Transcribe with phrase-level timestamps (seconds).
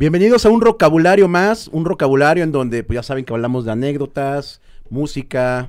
[0.00, 3.72] Bienvenidos a un vocabulario más, un vocabulario en donde pues ya saben que hablamos de
[3.72, 5.68] anécdotas, música,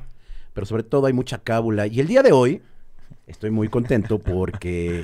[0.54, 1.86] pero sobre todo hay mucha cábula.
[1.86, 2.62] Y el día de hoy
[3.28, 5.04] estoy muy contento porque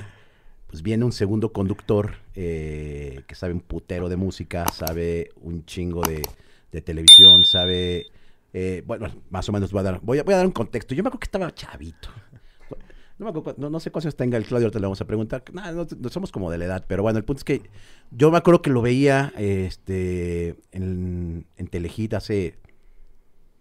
[0.68, 6.04] pues viene un segundo conductor eh, que sabe un putero de música, sabe un chingo
[6.04, 6.21] de,
[6.71, 8.05] de televisión, sabe,
[8.54, 10.95] eh, bueno, más o menos voy a dar, voy a, voy a dar un contexto.
[10.95, 12.08] Yo me acuerdo que estaba chavito.
[13.20, 15.05] No, me acuerdo cu- no, no sé cuántos tenga el Claudio, ahorita le vamos a
[15.05, 15.44] preguntar.
[15.52, 17.62] Nah, no, no somos como de la edad, pero bueno, el punto es que
[18.12, 22.55] yo me acuerdo que lo veía este, en, en Telehit hace,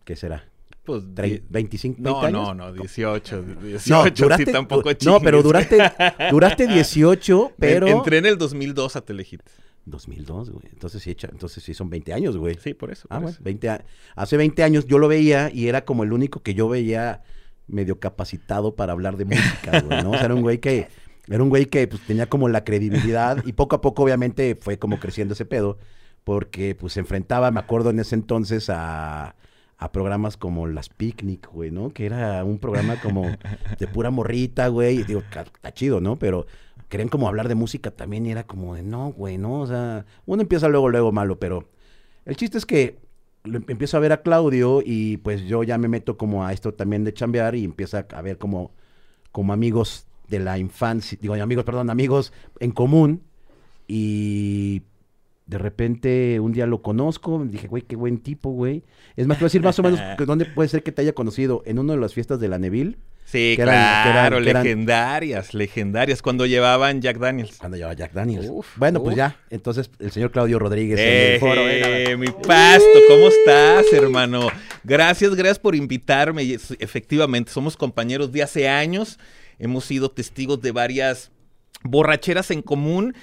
[0.05, 0.45] ¿qué será?
[0.85, 2.57] Pues, Tre- di- 25, 20 no, años.
[2.57, 3.43] no, no, 18.
[3.63, 5.43] 18 No, sí, duraste, tampoco no, pero chingues.
[5.43, 5.79] duraste,
[6.31, 7.87] duraste 18, pero...
[7.89, 9.41] En- Entré en el 2002 a Telehit.
[9.87, 10.65] 2002, güey.
[10.73, 12.57] Entonces sí, entonces sí son 20 años, güey.
[12.61, 13.07] Sí, por eso.
[13.09, 13.43] Ah, por bueno, eso.
[13.45, 13.85] 20 a-
[14.17, 17.23] hace 20 años yo lo veía y era como el único que yo veía
[17.69, 20.11] medio capacitado para hablar de música, güey, ¿no?
[20.11, 20.89] O sea, era un güey que
[21.29, 24.79] era un güey que pues, tenía como la credibilidad y poco a poco obviamente fue
[24.79, 25.79] como creciendo ese pedo
[26.25, 29.35] porque pues se enfrentaba, me acuerdo en ese entonces a
[29.79, 31.91] a programas como Las Picnic, güey, ¿no?
[31.93, 33.25] Que era un programa como
[33.79, 35.01] de pura morrita, güey.
[35.01, 36.19] Y digo, "Ca- está chido, ¿no?
[36.19, 36.47] Pero
[36.89, 39.61] querían como hablar de música también y era como de, no, güey, ¿no?
[39.61, 41.69] O sea, uno empieza luego, luego malo, pero
[42.25, 42.99] el chiste es que
[43.47, 47.05] empiezo a ver a Claudio y pues yo ya me meto como a esto también
[47.05, 48.73] de chambear y empieza a ver como,
[49.33, 53.23] como amigos de la infancia, digo, amigos, perdón, amigos en común
[53.87, 54.83] y
[55.47, 58.83] de repente un día lo conozco, dije, güey, qué buen tipo, güey.
[59.15, 61.15] Es más, te voy a decir más o menos dónde puede ser que te haya
[61.15, 64.63] conocido, en una de las fiestas de la Neville, Sí, que eran- claro, que eran-
[64.63, 66.23] legendarias, legendarias.
[66.23, 67.57] Cuando llevaban Jack Daniels.
[67.59, 68.47] cuando llevaba Jack Daniels.
[68.49, 71.63] Uf, bueno, pues ya, entonces el señor Claudio Rodríguez en el foro.
[71.69, 74.49] Eh, mi pasto, ¿cómo estás, hermano?
[74.85, 76.57] Gracias, gracias por invitarme.
[76.79, 79.19] Efectivamente, somos compañeros de hace años.
[79.59, 81.33] Hemos sido testigos de varias
[81.83, 83.15] borracheras en común.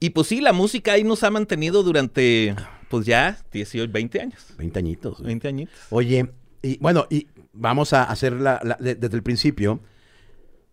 [0.00, 2.54] Y pues sí, la música ahí nos ha mantenido durante,
[2.88, 4.46] pues ya, 18, 20 años.
[4.58, 5.14] 20 añitos.
[5.14, 5.26] güey.
[5.26, 5.74] 20 añitos.
[5.90, 6.26] Oye,
[6.62, 9.80] y bueno, y vamos a hacer la, la- de- desde el principio.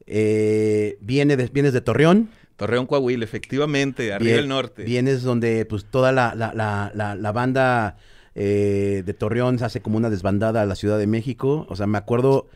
[0.07, 2.29] Eh, viene de- vienes de Torreón.
[2.57, 4.83] Torreón, Coahuila, efectivamente, arriba del norte.
[4.83, 7.97] Vienes donde pues toda la, la, la, la, la banda
[8.33, 11.65] eh, de Torreón se hace como una desbandada a la Ciudad de México.
[11.69, 12.47] O sea, me acuerdo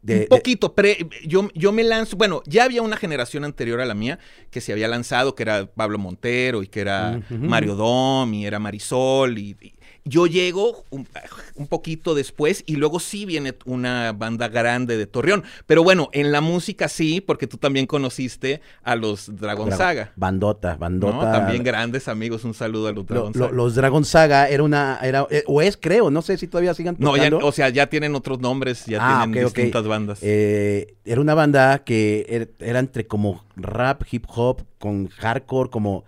[0.00, 0.14] de...
[0.14, 3.84] un de- poquito, pre- yo, yo me lanzo, bueno, ya había una generación anterior a
[3.86, 4.18] la mía
[4.50, 7.20] que se había lanzado, que era Pablo Montero y que era.
[7.28, 9.74] Mario Dom y era Marisol y, y
[10.04, 11.08] yo llego un,
[11.54, 16.30] un poquito después y luego sí viene una banda grande de Torreón, pero bueno, en
[16.30, 20.12] la música sí, porque tú también conociste a los Dragon Dra- Saga.
[20.16, 20.78] Bandota, ¿no?
[20.78, 21.32] bandota.
[21.32, 23.56] También grandes amigos, un saludo a los Lo- Dragon lo- Saga.
[23.56, 26.96] los Dragon Saga era una, era, eh, o es creo, no sé si todavía sigan
[26.98, 30.18] No, ya, o sea, ya tienen otros nombres, ya Ah, tienen distintas bandas.
[30.22, 36.04] Eh, era una banda que er- era entre como rap, hip hop, con hardcore, como...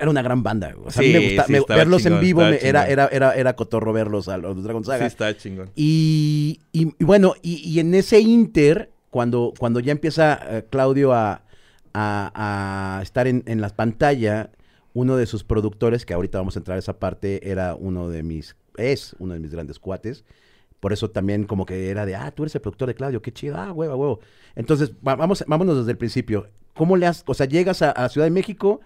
[0.00, 0.74] Era una gran banda.
[0.84, 2.86] O sea, a mí Sí, me gusta sí, me- estaba verlos en vivo, me- era,
[2.88, 5.06] era, era, era cotorro verlos a los Dragon sí, Saga.
[5.06, 5.70] está chingón.
[5.74, 11.12] Y, y- y bueno, y, y en ese inter, cuando, cuando ya empieza eh, Claudio
[11.12, 11.42] a,
[11.94, 14.50] a- a estar en, en la pantalla,
[14.94, 18.22] uno de sus productores, que ahorita vamos a entrar a esa parte, era uno de
[18.22, 20.24] mis, es uno de mis grandes cuates.
[20.80, 23.32] Por eso también como que era de, ah, tú eres el productor de Claudio, qué
[23.32, 24.20] chido, ah, huevo, huevo.
[24.56, 26.48] Entonces, va- vamos, vámonos desde el principio.
[26.74, 28.80] ¿Cómo le has, o sea, llegas a, a Ciudad de México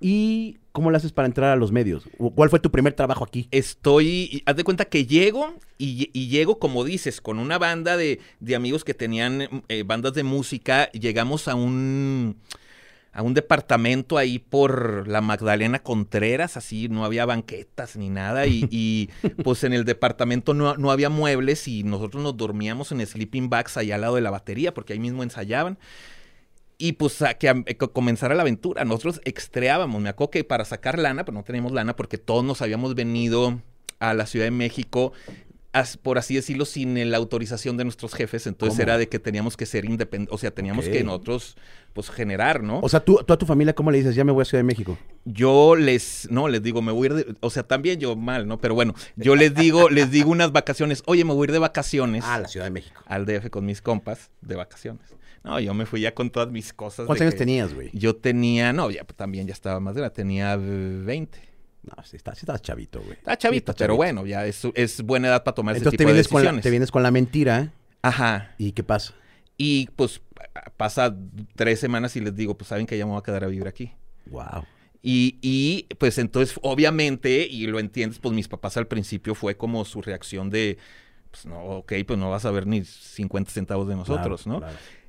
[0.00, 2.08] y cómo le haces para entrar a los medios?
[2.18, 3.48] ¿O ¿Cuál fue tu primer trabajo aquí?
[3.50, 8.20] Estoy, haz de cuenta que llego y, y llego, como dices, con una banda de,
[8.40, 10.90] de amigos que tenían eh, bandas de música.
[10.92, 12.36] Llegamos a un,
[13.12, 18.46] a un departamento ahí por la Magdalena Contreras, así no había banquetas ni nada.
[18.46, 19.10] Y, y,
[19.42, 23.76] pues en el departamento no, no había muebles y nosotros nos dormíamos en sleeping bags
[23.76, 25.78] allá al lado de la batería porque ahí mismo ensayaban.
[26.80, 28.84] Y pues a que, a- que comenzara la aventura.
[28.84, 30.00] Nosotros extreábamos.
[30.00, 33.60] Me acuerdo que para sacar lana, pero no teníamos lana porque todos nos habíamos venido
[33.98, 35.12] a la Ciudad de México,
[36.02, 38.46] por así decirlo, sin la autorización de nuestros jefes.
[38.46, 38.82] Entonces ¿Cómo?
[38.84, 40.32] era de que teníamos que ser independientes.
[40.34, 41.56] O sea, teníamos que nosotros,
[41.94, 42.78] pues, generar, ¿no?
[42.80, 44.14] O sea, tú, tú a tu familia, ¿cómo le dices?
[44.14, 44.96] Ya me voy a Ciudad de México.
[45.24, 48.46] yo les, no, les digo, me voy a ir de, o sea, también yo mal,
[48.46, 48.60] ¿no?
[48.60, 51.58] Pero bueno, yo les digo, les digo unas vacaciones, oye, me voy a ir de
[51.58, 53.02] vacaciones Ah, la Ciudad de México.
[53.06, 55.02] al DF con mis compas de vacaciones.
[55.44, 57.06] No, yo me fui ya con todas mis cosas.
[57.06, 57.90] ¿Cuántos de años tenías, güey?
[57.92, 60.58] Yo tenía, no, ya pues, también ya estaba más grande, tenía eh,
[61.04, 61.38] 20.
[61.84, 63.12] No, sí, está- sí estabas chavito, güey.
[63.14, 63.96] Está chavito, Sí, está pero chavito.
[63.96, 66.36] bueno, ya es, es buena edad para tomar Entonces ese te tipo de vienes, con
[66.42, 66.62] la, decisiones.
[66.62, 68.54] te vienes con la mentira Ajá.
[68.58, 69.14] y ¿qué pasa?
[69.56, 71.16] Y pues pa- pasa
[71.56, 73.66] tres semanas y les digo, pues saben que ya me voy a quedar a vivir
[73.68, 73.92] aquí.
[74.26, 74.64] Wow.
[75.00, 79.84] Y, y, pues entonces, obviamente, y lo entiendes, pues mis papás al principio fue como
[79.84, 80.76] su reacción de,
[81.30, 84.60] pues no, ok, pues no vas a ver ni 50 centavos de nosotros, ¿no?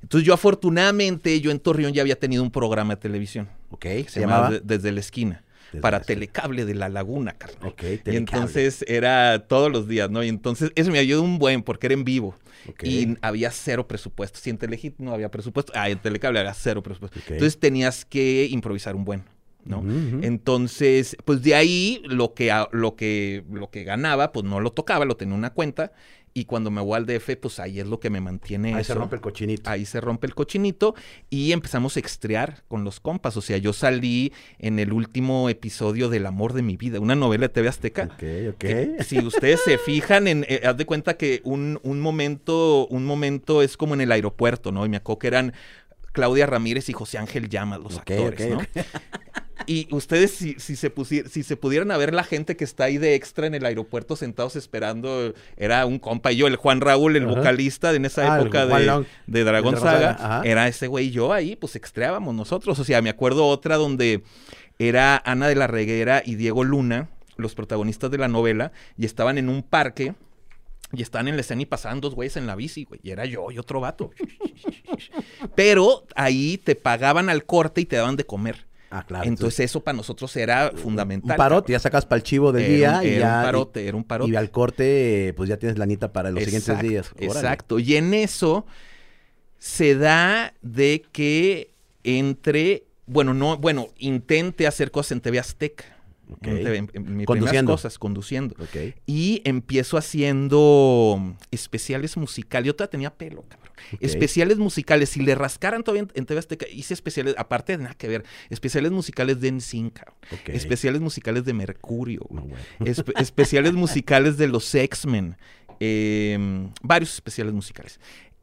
[0.02, 3.50] Entonces yo afortunadamente, yo en Torreón ya había tenido un programa de televisión.
[3.72, 4.50] Ok, se, llamaba llamaba.
[4.52, 5.44] De- Desde la Esquina.
[5.82, 6.02] para.
[6.02, 7.70] Telecable de la Laguna, carnal.
[7.70, 10.24] Ok, Y entonces era todos los días, ¿no?
[10.24, 12.36] Y entonces eso me ayudó un buen porque era en vivo.
[12.68, 12.84] Ok.
[12.84, 14.40] Y había cero presupuesto.
[14.40, 17.20] Si en Telehit no había presupuesto, ah, en Telecable había cero presupuesto.
[17.28, 19.24] Entonces tenías que improvisar un buen,
[19.64, 19.84] ¿no?
[20.24, 25.06] Entonces, pues de ahí lo que, lo que, lo que ganaba, pues no lo tocaba,
[25.06, 25.92] lo tenía en una cuenta.
[26.34, 28.94] Y cuando me voy al DF, pues ahí es lo que me mantiene Ahí se
[28.94, 29.70] rompe el cochinito.
[29.70, 30.96] Ahí se rompe el cochinito
[31.30, 33.36] y empezamos a extrear con los compas.
[33.38, 37.48] O sea, yo salí en el último episodio del amor de mi vida, una novela
[37.48, 38.04] de TV Azteca.
[38.04, 38.24] Ok,
[38.54, 38.58] ok.
[38.58, 43.06] que si ustedes se fijan, en, eh, haz de cuenta que un, un momento, un
[43.06, 44.86] momento es como en el aeropuerto, ¿no?
[44.86, 45.54] Y me acuerdo que eran
[46.12, 48.60] Claudia Ramírez y José Ángel Llamas, los actores, ¿no?
[49.72, 52.86] Y ustedes, si, si, se pusi- si se pudieran a ver la gente que está
[52.86, 56.82] ahí de extra en el aeropuerto sentados esperando, era un compa y yo, el Juan
[56.82, 57.36] Raúl, el Ajá.
[57.36, 59.06] vocalista de en esa Ah, época de, Long.
[59.28, 62.80] de Dragón De Dragón Saga, era ese güey y yo ahí, pues extreábamos nosotros.
[62.80, 64.24] O sea, me acuerdo otra donde
[64.80, 69.38] era Ana de la Reguera y Diego Luna, los protagonistas de la novela, y estaban
[69.38, 70.16] en un parque.
[70.92, 73.00] Y estaban en la escena y pasaban dos güeyes en la bici, güey.
[73.04, 74.10] Y era yo y otro vato.
[75.56, 78.66] Pero ahí te pagaban al corte y te daban de comer.
[78.92, 79.26] Ah, claro.
[79.28, 81.32] Entonces eso para nosotros era fundamental.
[81.32, 83.38] un parote, ya sacas para el chivo del Era un- día y era ya.
[83.40, 84.32] un parote, era un parote.
[84.32, 87.12] Y al corte, pues ya tienes lanita para los siguientes días.
[87.16, 87.28] Órale.
[87.28, 87.78] Exacto.
[87.80, 88.66] Y en eso
[89.58, 91.72] se da de que
[92.04, 95.84] entre, bueno, no, bueno, intente hacer cosas en TV Azteca.
[96.32, 96.48] Ok.
[96.48, 97.72] En en- en Conduciendo.
[97.72, 98.56] cosas, conduciendo.
[98.60, 98.96] Ok.
[99.08, 102.68] Y empiezo haciendo especiales musicales.
[102.68, 103.69] Yo todavía tenía pelo, cabrón.
[104.00, 105.10] Especiales musicales.
[105.10, 108.24] Si le rascaran todavía en, en TV Azteca, hice especiales, aparte de nada que ver,
[108.50, 109.50] especiales musicales de.
[110.32, 110.50] Ok.
[110.50, 112.22] Especiales musicales de Mercurio.
[112.30, 112.58] No, bueno.
[112.80, 115.38] Espe- especiales musicales de los X-Men.
[115.80, 116.38] eh,
[116.82, 118.00] varios especiales musicales.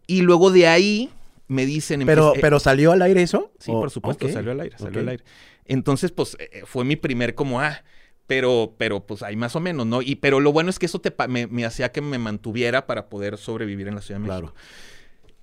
[0.06, 1.10] Y luego de ahí
[1.48, 2.02] me dicen...
[2.06, 3.52] Pero, empecé- pero ¿salió al aire eso?
[3.58, 5.24] Sí, ¿O- por supuesto, ok, salió al aire, salió al aire.
[5.66, 7.82] Entonces, pues, eh, fue mi primer como, ah,
[8.26, 10.00] pero, pero, pues, ahí más o menos, ¿no?
[10.02, 13.08] Y, pero lo bueno es que eso te, me, me hacía que me mantuviera para
[13.08, 14.52] poder sobrevivir en la Ciudad de México.
[14.52, 14.54] Claro.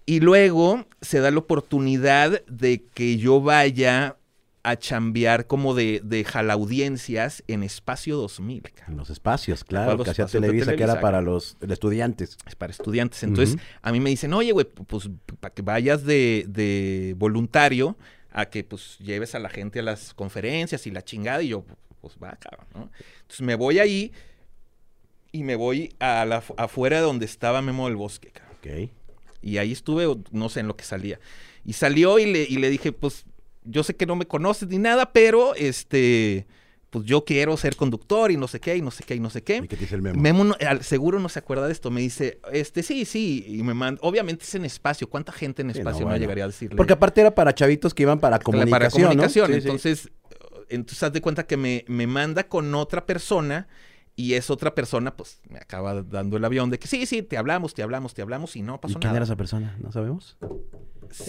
[0.06, 4.18] Y luego se da la oportunidad de que yo vaya
[4.64, 8.92] a chambear como de, de jalaudiencias en Espacio 2000, cabrón.
[8.94, 12.38] En los espacios, claro, que hacía Televisa, que era para los estudiantes.
[12.48, 13.24] Es para estudiantes.
[13.24, 15.10] Entonces, a mí me dicen, oye, güey, pues
[15.42, 17.98] para que vayas de, de voluntario
[18.32, 21.44] a que pues lleves a la gente a las conferencias y la chingada.
[21.44, 21.66] Y yo,
[22.00, 22.90] pues va, cabrón, ¿no?
[23.22, 24.14] Entonces me voy ahí
[25.34, 28.58] y me voy a la, afuera de donde estaba Memo del Bosque, cabrón.
[28.60, 29.03] Ok.
[29.44, 31.20] Y ahí estuve, no sé en lo que salía.
[31.66, 33.26] Y salió y le, y le dije, pues,
[33.64, 36.48] yo sé que no me conoces ni nada, pero este,
[36.90, 39.30] pues yo quiero ser conductor y no sé qué, y no sé qué, y no
[39.30, 39.58] sé qué.
[39.58, 40.22] ¿Y qué te dice el memo?
[40.22, 41.90] Memo no- al- seguro no se acuerda de esto.
[41.92, 43.44] Me dice, este, sí, sí.
[43.48, 45.10] Y me manda, obviamente es en espacio.
[45.10, 46.20] ¿Cuánta gente en Sí, no, espacio no, bueno.
[46.22, 46.76] llegaría a decirle?
[46.76, 49.50] Porque aparte era para chavitos que iban para comunicación, para comunicación.
[49.50, 49.56] ¿no?
[49.56, 49.68] Sí, sí.
[49.68, 50.10] entonces,
[50.70, 53.68] entonces haz de cuenta que me, me manda con otra persona
[54.16, 57.38] y esa otra persona, pues, me acaba dando el avión de que sí, sí, te
[57.38, 59.18] hablamos, te hablamos, te hablamos y no ¿Y pasó quién nada.
[59.18, 59.76] era esa persona?
[59.82, 60.38] ¿No sabemos?
[61.12, 61.24] Sí,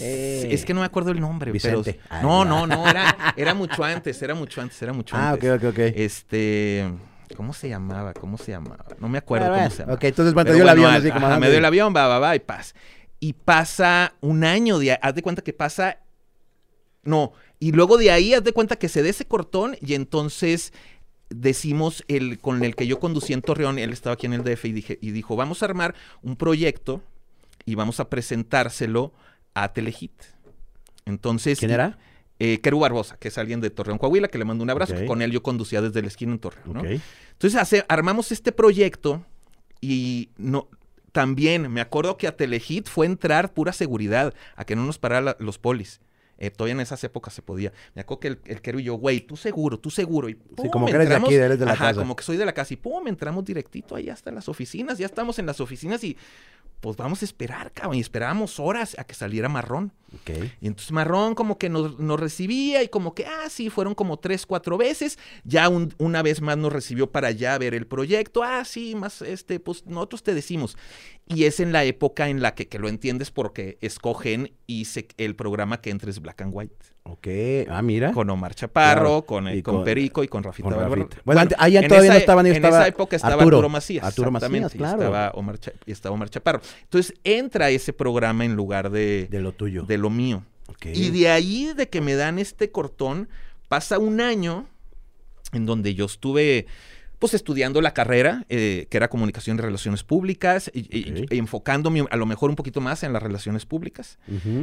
[0.49, 1.93] Es que no me acuerdo el nombre, Vicente.
[1.93, 2.05] pero...
[2.09, 2.65] Ah, no, no.
[2.67, 5.49] no, era, era mucho antes, era mucho antes, era mucho Ah, antes.
[5.51, 5.79] ok, ok, ok.
[5.95, 6.91] Este...
[7.35, 8.13] ¿Cómo se llamaba?
[8.13, 8.85] ¿Cómo se llamaba?
[8.99, 9.95] No me acuerdo Bueno, cómo se llamaba.
[9.95, 11.25] Ok, entonces bueno, te Pero dio el bueno, avión así como...
[11.25, 12.75] ajá, ah, me dio el avión, va, va, va, y paz.
[13.19, 14.97] Y pasa un año de...
[15.01, 15.99] Haz de cuenta que pasa...
[17.03, 20.73] No, y luego de ahí haz de cuenta que se dé ese cortón y entonces
[21.29, 24.65] decimos el con el que yo conducí en Torreón, él estaba aquí en el DF
[24.65, 27.01] y, dije, y dijo, vamos a armar un proyecto
[27.65, 29.13] y vamos a presentárselo
[29.53, 30.13] a Telehit.
[31.05, 31.59] Entonces...
[31.59, 31.97] ¿Quién era?
[32.37, 34.93] Eh, Keru Barbosa, que es alguien de Torreón, Coahuila, que le mando un abrazo.
[34.93, 36.85] Que Con él yo conducía desde la esquina en Torreón.
[37.31, 39.25] Entonces hace- armamos este proyecto
[39.79, 40.67] y no,
[41.13, 45.25] también me acuerdo que a Telehit fue entrar pura seguridad, a que no nos pararan
[45.25, 46.01] la- los polis.
[46.37, 47.71] Eh, todavía en esas épocas se podía.
[47.93, 50.27] Me acuerdo que el, el y yo, güey, tú seguro, tú seguro.
[50.29, 51.99] Y pum, como que eres de aquí, eres de la ajá, casa.
[52.01, 52.73] como que soy de la casa.
[52.73, 54.97] Y pum, entramos directito ahí hasta las oficinas.
[54.97, 56.17] Ya estamos en las oficinas y
[56.81, 57.95] pues vamos a esperar, cabrón.
[57.95, 59.91] Y esperábamos horas a que saliera marrón.
[60.13, 60.29] Ok.
[60.61, 64.17] Y entonces Marrón como que nos, nos recibía y como que, ah, sí, fueron como
[64.17, 65.17] tres, cuatro veces.
[65.43, 68.43] Ya un- una vez más nos recibió para allá ver el proyecto.
[68.43, 70.77] Ah, sí, más, este, pues nosotros te decimos.
[71.27, 75.07] Y es en la época en la que, que lo entiendes porque escogen y se-
[75.17, 76.75] el programa que entres Black and White.
[77.01, 77.27] Ok.
[77.67, 78.11] Ah, mira.
[78.11, 79.25] Con Omar Chaparro, Claro.
[79.25, 80.77] con, eh, con con- Perico y con Rafita con.
[80.79, 81.17] Rafita.
[81.25, 83.57] Bueno, antes- ahí en todavía no estaban, En estaba esa época estaba Arturo.
[83.57, 84.03] Arturo, Macías.
[84.05, 85.01] Arturo Macías, claro.
[85.01, 86.61] Estaba Omar, estaba Omar Chaparro.
[86.83, 89.83] Entonces entra ese programa en lugar de, De lo tuyo.
[89.83, 90.43] de lo mío.
[90.67, 90.87] Ok.
[90.93, 93.29] Y de ahí de que me dan este cortón,
[93.67, 94.67] pasa un año
[95.53, 96.65] en donde yo estuve
[97.25, 101.31] pues estudiando la carrera, eh, que era comunicación y relaciones públicas, y, y- Ok.
[101.33, 104.19] y enfocándome a lo mejor un poquito más en las relaciones públicas,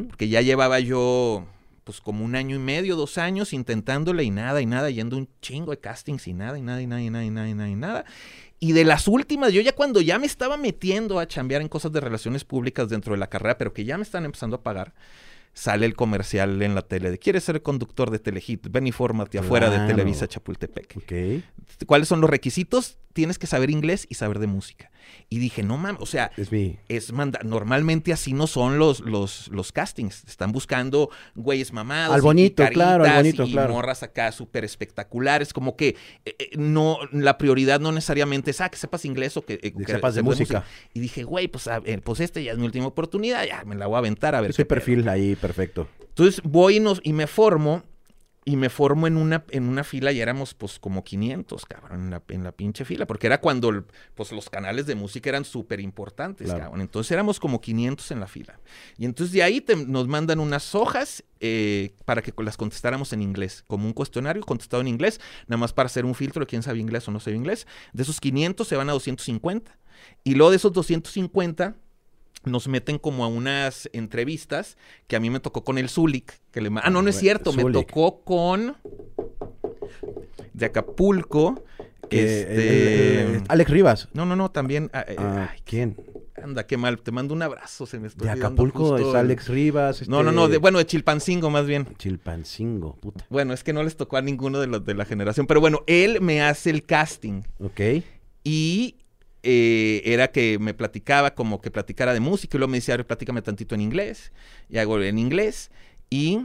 [0.08, 1.44] porque ya llevaba yo
[1.82, 5.28] pues como un año y medio, dos años intentándole y nada, y nada, yendo un
[5.40, 7.68] chingo de castings y nada, y nada, y nada, y nada, y nada, y nada,
[7.70, 8.04] y nada.
[8.60, 11.90] Y de las últimas, yo ya cuando ya me estaba metiendo a chambear en cosas
[11.90, 14.92] de relaciones públicas dentro de la carrera, pero que ya me están empezando a pagar,
[15.54, 18.68] sale el comercial en la tele de ¿Quieres ser conductor de Telehit?
[18.70, 19.90] Ven y fórmate afuera de Claro.
[19.90, 21.46] Televisa Chapultepec.
[21.86, 22.98] ¿Cuáles son los requisitos?
[23.12, 24.90] Tienes que saber inglés y saber de música.
[25.28, 26.78] Y dije, no mames, o sea, Es mi.
[26.88, 30.24] es manda normalmente así no son los, los, los castings.
[30.26, 32.14] Están buscando güeyes mamados.
[32.14, 33.74] Al y bonito, claro, al bonito, y claro.
[33.74, 35.52] morras acá súper espectaculares.
[35.52, 39.44] Como que eh, eh, no, la prioridad no necesariamente es ah, que sepas inglés o
[39.44, 40.64] que, eh, Que sepas de música.
[40.94, 43.74] Y dije, güey, pues, a ver, pues este ya es mi última oportunidad, ya me
[43.74, 44.50] la voy a aventar a ver.
[44.50, 44.76] Ese qué pedo".
[44.78, 45.88] perfil ahí, perfecto.
[46.08, 47.82] Entonces voy y, nos, y me formo.
[48.44, 52.10] Y me formo en una, en una fila y éramos pues como 500, cabrón, en
[52.10, 53.06] la, en la pinche fila.
[53.06, 53.84] Porque era cuando el-
[54.16, 56.62] pues los canales de música eran súper importantes, Claro.
[56.64, 56.80] cabrón.
[56.80, 58.58] Entonces éramos como 500 en la fila.
[58.98, 63.22] Y entonces de ahí te- nos mandan unas hojas eh, para que las contestáramos en
[63.22, 63.62] inglés.
[63.68, 66.80] Como un cuestionario contestado en inglés, nada más para hacer un filtro de quién sabe
[66.80, 67.68] inglés o no sabe inglés.
[67.92, 69.78] De esos 500 se van a 250.
[70.24, 71.76] Y luego de esos 250
[72.44, 76.40] nos meten como a unas entrevistas que a mí me tocó con el Zulik.
[76.50, 78.76] Que le ah, no, no es cierto, me tocó con
[80.52, 81.62] de Acapulco.
[82.10, 83.42] Este...
[83.48, 84.08] Alex Rivas.
[84.12, 84.90] No, no, no, también.
[84.92, 85.96] ah, eh, Ah, ay, ¿Quién?
[86.42, 87.00] anda, qué mal.
[87.00, 90.08] Te mando un abrazo, se me De Acapulco justo es Alex Rivas.
[90.08, 91.86] No, no, este, no, de- bueno, de Chilpancingo más bien.
[91.98, 93.24] Chilpancingo, puta.
[93.30, 95.46] Bueno, es que no les tocó a ninguno de los de la generación.
[95.46, 97.42] Pero bueno, él me hace el casting.
[97.60, 97.80] Ok.
[98.44, 98.96] Y
[99.42, 103.42] eh, era que me platicaba como que platicara de música y luego me decía, platícame
[103.42, 104.32] tantito en inglés.
[104.68, 105.70] Y hago en inglés.
[106.10, 106.40] Y...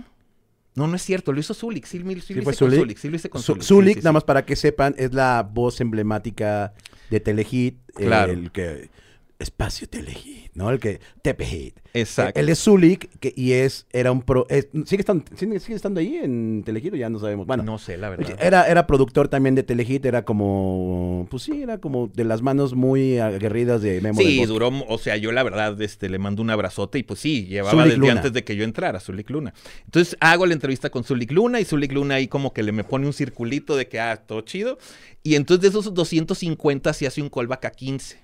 [0.76, 1.86] No, no es cierto, lo hizo Zulik.
[1.86, 2.54] Sí, lo hice Zulik.
[2.54, 2.98] Zulik.
[3.00, 3.64] Sí, lo hice con Zu- Zulik.
[3.64, 6.76] Zulik, sí, nada más para que sepan, es la voz emblemática
[7.10, 7.80] de Telehit.
[7.96, 8.32] Claro.
[8.32, 8.92] El que...
[9.40, 10.70] Espacio Telehit, ¿no?
[10.72, 11.00] El que...
[11.22, 11.80] Tepehit.
[11.94, 12.40] Exacto.
[12.40, 14.46] Él es Zulik que, y es, era un pro...
[14.50, 17.46] es- ¿sigue, estando, sigue, sigue estando ahí en Telehit o ya no sabemos?
[17.46, 18.36] Bueno, no sé, la verdad.
[18.42, 22.74] Era, era productor también de Telehit, era como, pues sí, era como de las manos
[22.74, 26.50] muy aguerridas de Memo Sí, duró, o sea, yo la verdad este, le mando un
[26.50, 28.12] abrazote y pues sí, llevaba Zulik desde Luna.
[28.14, 29.54] antes de que yo entrara, Zulik Luna.
[29.86, 32.84] Entonces hago la entrevista con Zulik Luna y Zulik Luna ahí como que le me
[32.84, 34.78] pone un circulito de que, ah, todo chido.
[35.24, 38.18] Y entonces de esos 250 se hace un callback a 15.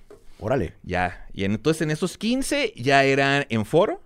[0.43, 0.73] Órale.
[0.83, 1.27] Ya.
[1.33, 4.01] Y en- entonces en esos 15 ya eran en foro.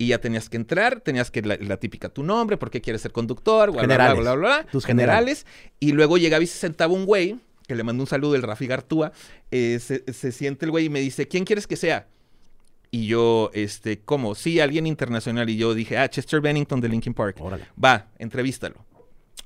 [0.00, 3.02] Y ya tenías que entrar, tenías que la, la típica tu nombre, por qué quieres
[3.02, 4.20] ser conductor, bla, bla, bla, Generales.
[4.22, 5.44] bla, bla, bla, Tus generales.
[5.80, 8.68] Y luego llegaba y se sentaba un güey, que le mandó un saludo el Rafi
[8.68, 9.10] Gartúa,
[9.50, 12.06] eh, se, se siente el güey y me dice, ¿quién quieres que sea?
[12.92, 14.36] Y yo, este, ¿cómo?
[14.36, 15.50] Sí, alguien internacional.
[15.50, 17.36] Y yo dije, ah, Chester Bennington de Linkin Park.
[17.40, 17.64] Órale.
[17.82, 18.76] Va, entrevístalo.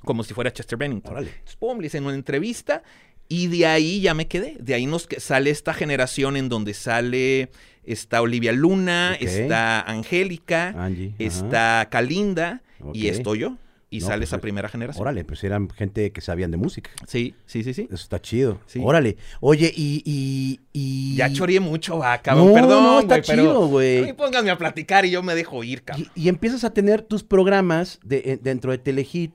[0.05, 1.13] Como si fuera Chester Bennington.
[1.13, 1.29] Órale.
[1.31, 2.83] Entonces, pum, le hice una entrevista
[3.29, 4.57] y de ahí ya me quedé.
[4.59, 7.49] De ahí nos sale esta generación en donde sale,
[7.83, 9.21] está Olivia Luna, Ok.
[9.27, 11.13] está Angélica, Angie.
[11.15, 11.15] ajá.
[11.25, 12.61] está Calinda
[12.93, 13.57] y estoy yo.
[13.89, 15.03] Y No, sale pues, esa primera generación.
[15.03, 16.89] Órale, pues eran gente que sabían de música.
[17.07, 17.83] Sí, sí, sí, sí.
[17.91, 18.59] Eso está chido.
[18.65, 18.79] Sí.
[18.83, 19.17] Órale.
[19.39, 20.01] Oye, y...
[20.03, 22.47] y, y- Ya choreé mucho, va, cabrón.
[22.47, 24.01] No, Perdón, no, está chido, a güey.
[24.01, 26.07] mí pónganme a platicar y yo me dejo ir, cabrón.
[26.15, 29.31] Y, y empiezas a tener tus programas de, en- dentro de Telehit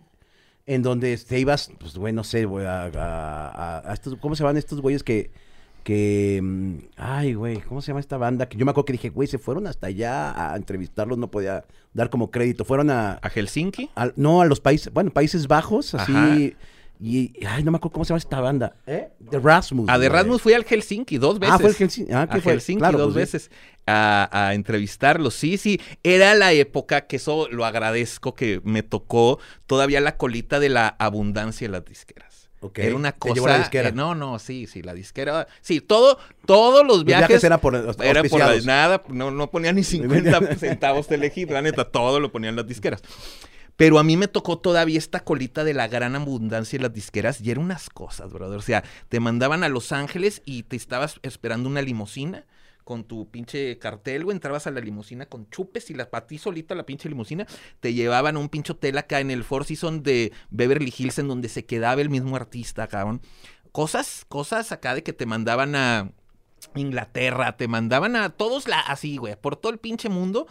[0.68, 4.56] en donde te ibas, pues, güey, no sé, güey, a, a- estos, ¿cómo se llaman
[4.58, 5.30] estos güeyes que,
[5.82, 8.48] que, mm, ay, güey, ¿cómo se llama esta banda?
[8.48, 11.64] Que yo me acuerdo que dije, güey, se fueron hasta allá a entrevistarlos, no podía
[11.94, 13.90] dar como crédito, fueron a, A Helsinki.
[13.96, 16.36] a- no, a los países, bueno, Países Bajos, así, Ajá.
[17.00, 19.10] Y, ay, no me acuerdo cómo se llama esta banda, ¿eh?
[19.18, 19.88] De Rasmus.
[19.88, 20.18] A de güey.
[20.20, 21.54] Rasmus fui al Helsinki dos veces.
[21.54, 22.52] Ah, fue el Helsinki, ah, ¿qué a fue?
[22.54, 23.36] Helsinki Claro, dos pues, sí.
[23.36, 23.50] veces
[23.86, 25.34] a, a entrevistarlos.
[25.34, 30.60] Sí, sí, era la época que eso lo agradezco que me tocó todavía la colita
[30.60, 32.28] de la abundancia de las disqueras.
[32.60, 33.58] Ok, Era una te llevó la cosa.
[33.60, 33.88] disquera.
[33.90, 35.46] eh, no, no, sí, sí, la disquera.
[35.60, 37.28] Sí, todo, todos los Los viajes.
[37.28, 41.48] viajes eran por era por la- nada, no, no ponían ni 50 centavos de elegir,
[41.52, 43.00] la neta, todo lo ponían las disqueras.
[43.78, 47.40] Pero a mí me tocó todavía esta colita de la gran abundancia de las disqueras
[47.40, 48.58] y eran unas cosas, brother.
[48.58, 52.44] O sea, te mandaban a Los Ángeles y te estabas esperando una limusina
[52.82, 56.38] con tu pinche cartel, güey, entrabas a la limusina con chupes y la, para ti
[56.38, 57.46] solito a la pinche limusina,
[57.78, 61.28] te llevaban a un pinche hotel acá en el Four Seasons de Beverly Hills en
[61.28, 63.20] donde se quedaba el mismo artista, cabrón.
[63.70, 66.10] Cosas, cosas acá de que te mandaban a
[66.74, 70.48] Inglaterra, te mandaban a todos la, así, güey, por todo el pinche mundo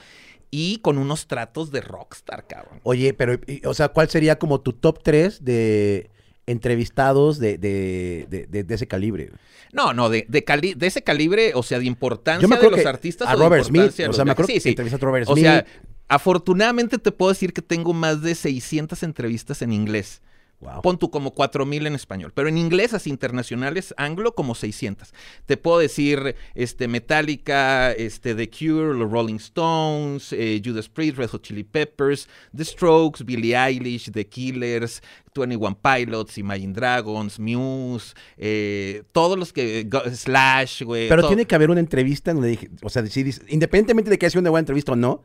[0.51, 2.79] y con unos tratos de rockstar, cabrón.
[2.83, 6.09] Oye, pero, y- o sea, ¿cuál sería como tu top 3 de
[6.45, 9.31] entrevistados de, de, de, de- de ese calibre?
[9.73, 12.69] No, no, de, de, cali- de ese calibre, o sea, de importancia Yo me de
[12.69, 15.27] los que artistas a o Robert Smith, o sea, me acuerdo que entrevistaste a Robert
[15.29, 15.83] O sea, Smith.
[16.07, 20.21] afortunadamente te puedo decir que tengo más de 600 entrevistas en inglés.
[20.59, 20.81] Wow.
[20.81, 25.13] Pon tú como 4000 en español, pero en inglés, así internacionales, anglo, como 600.
[25.45, 31.29] Te puedo decir este, Metallica, este, The Cure, los Rolling Stones, eh, Judas Priest, Red
[31.29, 35.03] Hot Chili Peppers, The Strokes, Billie Eilish, The Killers,
[35.35, 39.83] 21 Pilots, Imagine Dragons, Muse, eh, todos los que.
[39.83, 41.07] Go- Slash, güey.
[41.07, 41.29] Pero todo.
[41.29, 43.03] tiene que haber una entrevista donde dije, o sea,
[43.49, 45.23] independientemente de que haya sido una buena entrevista o no,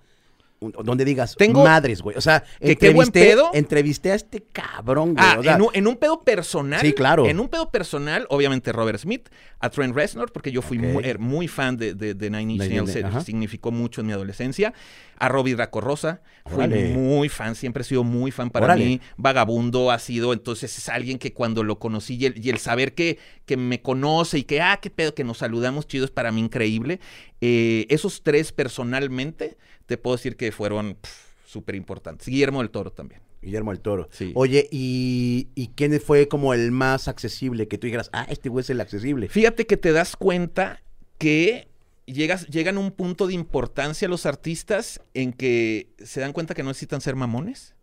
[0.85, 2.17] donde digas, Tengo- madres, güey.
[2.17, 3.51] O sea, ¿Que qué buen pedo?
[3.55, 5.25] entrevisté a este cabrón, güey.
[5.27, 6.81] Ah, o sea, en, un, en un pedo personal.
[6.81, 7.27] Sí, claro.
[7.27, 9.29] En un pedo personal, obviamente Robert Smith,
[9.61, 12.69] a Trent Reznor, porque yo fui muy, er- muy fan de, de, de Nine Inch
[12.69, 14.73] Nails, se- significó mucho en mi adolescencia.
[15.19, 19.01] A Robbie Draco Rosa, fui muy fan, siempre he sido muy fan para mí.
[19.17, 22.95] Vagabundo ha sido, entonces es alguien que cuando lo conocí y el, y el saber
[22.95, 26.33] que, que me conoce y que, ah, qué pedo, que nos saludamos chido es para
[26.33, 26.99] mí increíble.
[27.45, 30.97] Eh, esos tres personalmente, te puedo decir que fueron
[31.45, 32.29] súper importantes.
[32.29, 33.21] Guillermo del Toro también.
[33.43, 34.09] Guillermo del Toro.
[34.13, 34.31] Sí.
[34.37, 37.67] Oye, ¿y, ¿y quién fue como el más accesible?
[37.67, 39.29] Que tú dijeras, ah, este güey es el accesible.
[39.29, 40.85] Fíjate que te das cuenta
[41.19, 41.67] que
[42.07, 46.63] llegas, llegan a un punto de importancia los artistas en que se dan cuenta que
[46.63, 47.75] no necesitan ser mamones.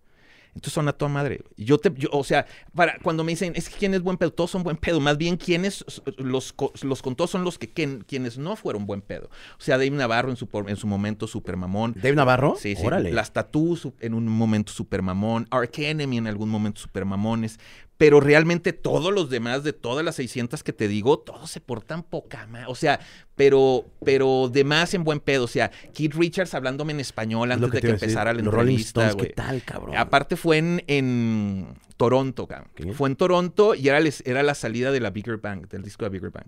[0.55, 1.41] Entonces son a toda madre.
[1.57, 4.31] Yo te, yo, o sea, para cuando me dicen, es que quién es buen pedo,
[4.33, 4.99] todos son buen pedo.
[4.99, 5.85] Más bien, quienes
[6.17, 9.29] los, los contó son los que, quien- quienes no fueron buen pedo.
[9.57, 11.93] O sea, Dave Navarro en su, en su momento super mamón.
[11.95, 12.55] ¿Dave Navarro?
[12.59, 12.85] Sí, sí.
[12.85, 13.11] Órale.
[13.13, 15.47] Las Tattoos en un momento super mamón.
[15.51, 17.59] Ark Enemy en algún momento super mamones.
[17.99, 22.01] Pero realmente todos los demás, de todas las 600 que te digo, todos se portan
[22.03, 22.99] poca ma- O sea,
[23.35, 25.43] pero, pero de más en buen pedo.
[25.43, 29.07] O sea, Keith Richards hablándome en español antes de que empezara la Los Rolling entrevista,
[29.09, 29.27] Stones.
[29.27, 29.97] ¿qué tal, cabrón?
[29.97, 32.69] Aparte fue en, en Toronto, cabrón.
[32.73, 32.93] ¿Qué?
[32.93, 36.05] Fue en Toronto y era, les- era la salida de la Bigger Bang, del disco
[36.05, 36.47] de Bigger Bang.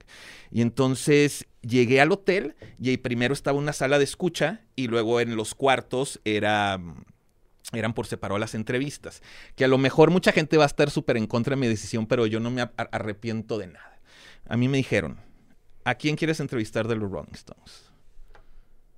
[0.51, 5.19] Y entonces llegué al hotel y ahí primero estaba una sala de escucha y luego
[5.19, 6.79] en los cuartos era...
[7.73, 9.21] Eran por separado las entrevistas.
[9.55, 12.05] Que a lo mejor mucha gente va a estar súper en contra de mi decisión,
[12.07, 13.99] pero yo no me ar- arrepiento de nada.
[14.47, 15.17] A mí me dijeron,
[15.85, 17.90] ¿a quién quieres entrevistar de los Rolling Stones?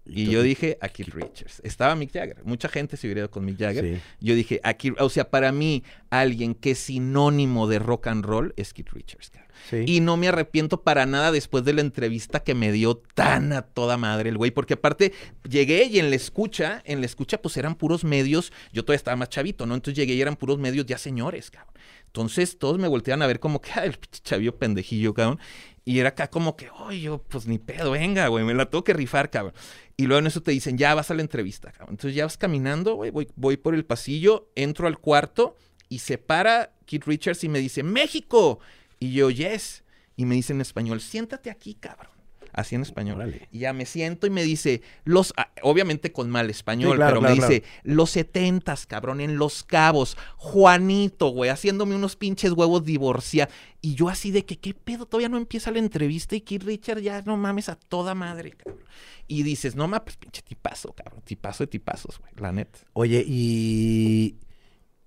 [0.06, 1.62] Y yo dije, a Keith Richards.
[1.64, 2.44] Estaba Mick Jagger.
[2.44, 3.96] Mucha gente se hubiera ido con Mick Jagger.
[3.96, 4.02] Sí.
[4.20, 8.54] Yo dije, aquí, o sea, para mí, alguien que es sinónimo de rock and roll
[8.58, 9.32] es Keith Richards.
[9.70, 9.86] Sí.
[9.88, 13.62] Y no me arrepiento para nada después de la entrevista que me dio tan a
[13.62, 15.14] toda madre el güey, porque aparte
[15.48, 19.16] llegué y en la escucha, en la escucha pues eran puros medios, yo todavía estaba
[19.16, 19.76] más chavito, ¿no?
[19.76, 21.74] Entonces llegué y eran puros medios ya señores, cabrón.
[22.08, 25.40] Entonces todos me volteaban a ver como que, "Ah, el chavillo pendejillo, cabrón.
[25.86, 28.84] Y era acá como que, oye, yo, pues ni pedo, venga, güey, me la tengo
[28.84, 29.54] que rifar, cabrón.
[29.98, 31.96] Y luego en eso te dicen, ya vas a la entrevista, cabrón.
[31.96, 35.58] Entonces ya vas caminando, güey, voy, voy por el pasillo, entro al cuarto
[35.90, 38.60] y se para Keith Richards y me dice, México.
[39.00, 39.84] Y yo, yes.
[40.16, 42.13] Y me dice en español, siéntate aquí, cabrón.
[42.54, 43.42] Así en español.
[43.52, 47.20] Y ya me siento y me dice, los, ah, obviamente con mal español, Sí, claro,
[47.20, 52.52] pero claro, me dice, los setentas, cabrón, en Los Cabos, Juanito, güey, haciéndome unos pinches
[52.52, 53.50] huevos divorcia.
[53.82, 55.08] Y yo así de que, ¿qué pedo?
[55.08, 58.84] Todavía no empieza la entrevista y Keith Richard ya no mames a toda madre, cabrón.
[59.28, 62.80] Y dices, no mames, pinche tipazo, cabrón, tipazo de tipazos, güey, la neta.
[62.94, 64.36] Oye, y,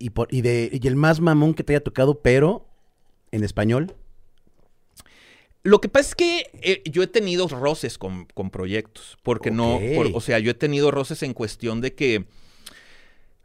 [0.00, 2.66] y, por, y, de, y el más mamón que te haya tocado, pero
[3.30, 3.94] en español.
[5.66, 9.76] Lo que pasa es que eh, yo he tenido roces con, con proyectos, porque no,
[9.76, 9.82] Ok.
[9.96, 12.24] por- o sea, yo he tenido roces en cuestión de que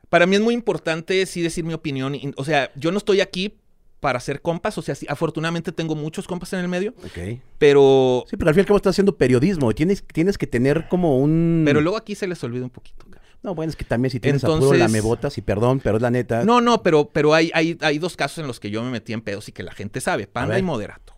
[0.09, 3.55] para mí es muy importante sí decir mi opinión, o sea, yo no estoy aquí
[4.01, 7.39] para hacer compas, o sea, sí, afortunadamente tengo muchos compas en el medio, Ok.
[7.57, 9.71] pero, Sí, pero al fin y al cabo estás haciendo periodismo.
[9.73, 11.61] Tienes, tienes que tener como un.
[11.65, 13.05] pero luego aquí se les olvida un poquito.
[13.43, 15.95] No, bueno, es que también si tienes apuro Entonces- la me botas y perdón, pero
[15.97, 16.43] es la neta.
[16.45, 19.13] No, no, pero, pero hay, hay, hay dos casos en los que yo me metí
[19.13, 21.13] en pedos y que la gente sabe, Panda y Moderato.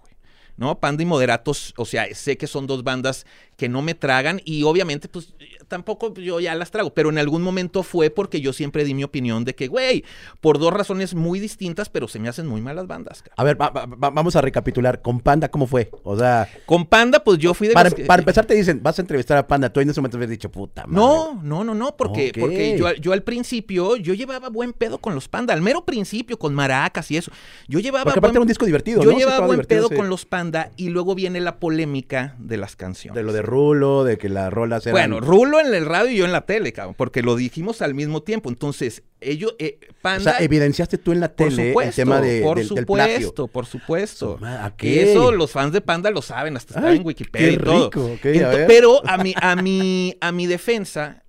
[0.56, 0.80] ¿No?
[0.80, 3.26] Panda y Moderatos, o sea, sé que son dos bandas
[3.64, 5.34] que no me tragan y obviamente, pues,
[5.70, 9.06] tampoco yo ya las trago, pero en algún momento fue porque yo siempre di mi
[9.06, 10.04] opinión de que, güey,
[10.42, 13.24] por dos razones muy distintas, pero se me hacen muy malas bandas.
[13.38, 15.02] A ver, va- va- va- vamos a recapitular.
[15.02, 15.90] Con Panda, ¿cómo fue?
[16.04, 19.00] O sea, Con Panda, pues yo fui de para, los para empezar te dicen, vas
[19.00, 19.72] a entrevistar a Panda.
[19.72, 20.96] Tú en ese momento habías dicho, puta madre.
[20.98, 25.16] No, no, no, no, porque, porque yo, yo al principio, yo llevaba buen pedo con
[25.16, 27.32] los Panda, al mero principio, con maracas y eso.
[27.70, 29.96] Yo llevaba Porque aparte buen era un disco divertido, Yo llevaba buen pedo sí.
[29.96, 33.16] con los Panda y luego viene la polémica de las canciones.
[33.16, 34.94] De lo de Rulo, de que las rolas eran...
[34.94, 37.94] Bueno, Rulo en el radio y yo en la tele, cabrón, porque lo dijimos al
[37.94, 38.50] mismo tiempo.
[38.50, 40.34] Entonces, ellos, eh, o Panda...
[40.34, 43.16] sea, evidenciaste tú en la por tele supuesto, el tema de, por del, del plagio.
[43.16, 44.40] supuesto, por supuesto.
[44.82, 47.92] Y eso los fans de Panda lo saben, hasta está en Wikipedia qué y todo.
[47.94, 51.23] a pero a mi, a mi, a mi defensa,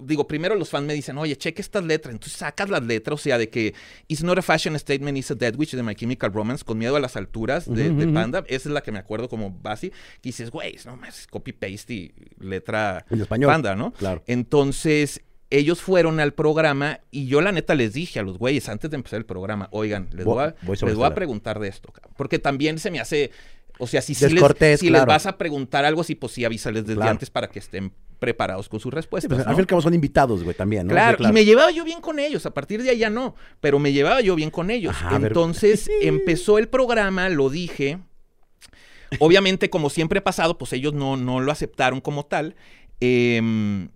[0.00, 2.12] digo, primero los fans me dicen, oye, cheque estas letras.
[2.14, 3.74] Entonces sacas las letras, o sea, de que
[4.06, 6.96] It's not a fashion statement, it's a dead witch de My Chemical Romance, con miedo
[6.96, 7.90] a las alturas de.
[8.12, 8.44] Panda.
[8.46, 9.90] Esa es la que me acuerdo como base.
[9.90, 9.96] Que
[10.30, 13.50] dices, güey, no más, copy-paste y letra En español.
[13.50, 13.92] Panda, ¿no?
[13.92, 14.22] Claro.
[14.26, 18.90] Entonces, ellos fueron al programa y yo la neta les dije a los güeyes antes
[18.90, 21.68] de empezar el programa, oigan, les Voy- voy a, voy les voy a preguntar de
[21.68, 22.12] esto, cabrón.
[22.18, 23.30] porque también se me hace,
[23.78, 24.78] o sea, si, les, si claro.
[24.78, 27.12] les vas a preguntar algo, sí, pues sí avísales desde Claro.
[27.12, 29.28] antes para que estén preparados con sus Sí, respuestas.
[29.28, 30.92] pues, al fin y al cabo son invitados, güey, también, ¿no?
[30.92, 31.32] Claro, Sí, claro.
[31.32, 32.44] y me llevaba yo bien con ellos.
[32.46, 34.94] A partir de ahí ya no, pero me llevaba yo bien con ellos.
[34.96, 35.16] Ajá.
[35.16, 37.98] Entonces empezó el programa, lo dije.
[39.20, 42.56] Obviamente, como siempre ha pasado, pues ellos no, no lo aceptaron como tal.
[43.00, 43.88] Em,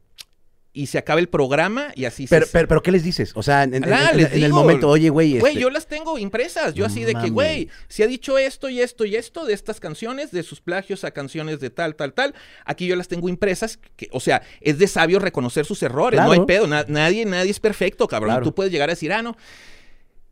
[0.75, 2.53] y se acaba el programa y así Pero, se...
[2.53, 3.33] pero, pero, ¿qué les dices?
[3.35, 5.61] O sea, en, en- Ah, en- les en el digo, momento, oye, güey, Güey, este,
[5.63, 6.73] yo las tengo impresas.
[6.73, 9.53] Yo No así de que, güey, se ha dicho esto y esto y esto de
[9.53, 12.35] estas canciones, de sus plagios a canciones de tal, tal, tal.
[12.65, 13.79] Aquí yo las tengo impresas.
[13.97, 16.19] Que, o sea, es de sabio reconocer sus errores.
[16.19, 16.47] No hay Claro.
[16.47, 16.67] pedo.
[16.67, 18.31] na- nadie, nadie es perfecto, cabrón.
[18.31, 18.45] Claro.
[18.45, 19.37] Tú puedes llegar a decir, ah, no.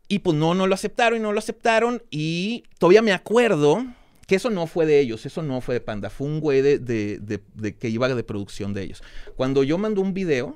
[0.07, 2.01] Y pues no, no lo aceptaron y no lo aceptaron.
[2.09, 3.85] Y todavía me acuerdo
[4.31, 7.75] que eso no fue de ellos, eso no fue de Panda, fue un güey de,
[7.77, 9.03] que iba de producción de ellos.
[9.35, 10.55] Cuando yo mando un video,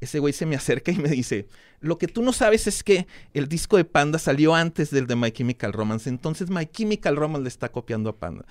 [0.00, 1.48] ese güey se me acerca y me dice,
[1.80, 5.16] lo que tú no sabes es que el disco de Panda salió antes del de
[5.16, 8.44] My Chemical Romance, entonces My Chemical Romance le está copiando a Panda.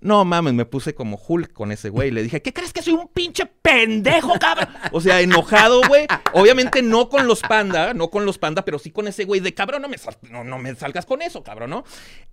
[0.00, 2.10] No mames, me puse como Hulk con ese güey.
[2.10, 4.68] Le dije, ¿qué crees que soy un pinche pendejo, cabrón?
[4.92, 6.06] O sea, enojado, güey.
[6.32, 9.54] Obviamente no con los panda, no con los panda, pero sí con ese güey de
[9.54, 11.84] cabrón, no me, sal- no, no me salgas con eso, cabrón, ¿no?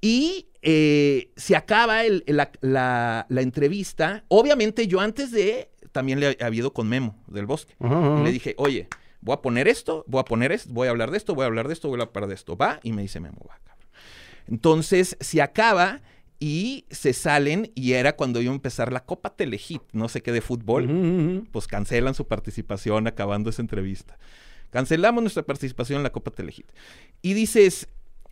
[0.01, 4.23] Y eh, se acaba el- la, la- la entrevista.
[4.27, 7.75] Obviamente yo antes de, también le había ido con Memo del Bosque.
[7.79, 8.87] Y le dije, oye,
[9.21, 11.47] voy a poner esto, voy a poner esto, voy a hablar de esto, voy a
[11.47, 12.55] hablar de esto, voy a hablar de esto.
[12.55, 13.87] Va, y me dice Memo, va, cabrón.
[14.47, 16.01] Entonces se acaba
[16.39, 20.31] y se salen y era cuando iba a empezar la Copa Telehit, no sé qué
[20.31, 24.17] de fútbol, pues cancelan su participación acabando esa entrevista.
[24.69, 26.69] Cancelamos nuestra participación en la Copa Telehit.
[27.21, 27.87] Y dices,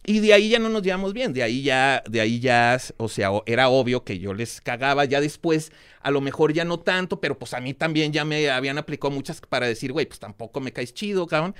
[0.05, 3.07] y de ahí ya no nos llevamos bien, de ahí ya, de ahí ya, o
[3.07, 7.19] sea, era obvio que yo les cagaba, ya después, a lo mejor ya no tanto,
[7.21, 10.59] pero pues a mí también ya me habían aplicado muchas para decir, güey, pues tampoco
[10.59, 11.55] me caes chido, cabrón.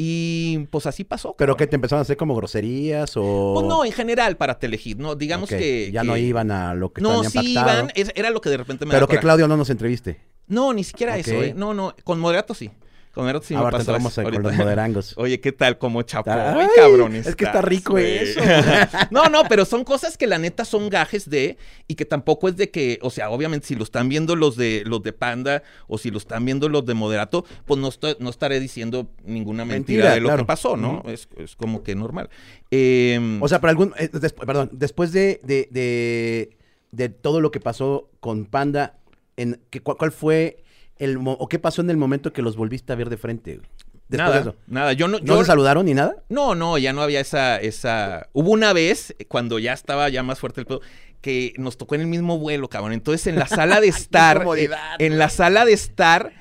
[0.00, 1.34] Y pues así pasó.
[1.36, 3.54] ¿Pero qué te empezaron a hacer como groserías o...?
[3.56, 5.16] Pues no, en general para Telehit, ¿no?
[5.16, 5.90] Digamos que...
[5.90, 7.78] Ya que- no iban a lo que No, sí pactado.
[7.80, 9.18] iban, es- era lo que de repente me Pero que.
[9.18, 10.20] Claudio no nos entreviste.
[10.46, 11.52] No, ni siquiera eso, ¿eh?
[11.54, 12.70] No, no, con Moderato sí.
[13.18, 15.14] Con sí me Ahora pasó a- con los moderangos.
[15.16, 15.76] Oye, ¿qué tal?
[15.76, 16.30] Como chapo.
[16.30, 17.16] Ay, cabrón.
[17.16, 18.40] es que está rico eso.
[19.10, 22.56] no, no, pero son cosas que la neta son gajes de y que tampoco es
[22.56, 25.98] de que, o sea, obviamente si lo están viendo los de los de Panda o
[25.98, 30.04] si lo están viendo los de Moderato, pues no, estoy- no estaré diciendo ninguna mentira,
[30.04, 30.42] Mentira, de lo claro.
[30.44, 31.02] que pasó, ¿no?
[31.08, 32.30] es, es como que normal.
[32.70, 33.94] Em, O sea, pero algún...
[33.98, 36.56] eh, des- perdón, después de, de, de,
[36.92, 38.98] de todo lo que pasó con Panda,
[39.36, 40.62] en, ¿qué- cuál, cuál fue
[40.98, 41.18] el...
[41.22, 43.56] o qué pasó en el momento que los volviste a ver de frente?
[43.56, 43.68] güey?
[44.08, 44.56] Después nada, de eso.
[44.66, 44.92] nada.
[44.94, 46.16] Yo no, ¿No yo, se saludaron ni nada?
[46.30, 48.28] No, no, ya no había esa, esa.
[48.32, 50.80] Hubo una vez, eh, cuando ya estaba ya más fuerte el pedo,
[51.20, 52.92] que nos tocó en el mismo vuelo, cabrón.
[52.92, 56.32] Entonces, en la sala de estar, eh, en la sala de estar,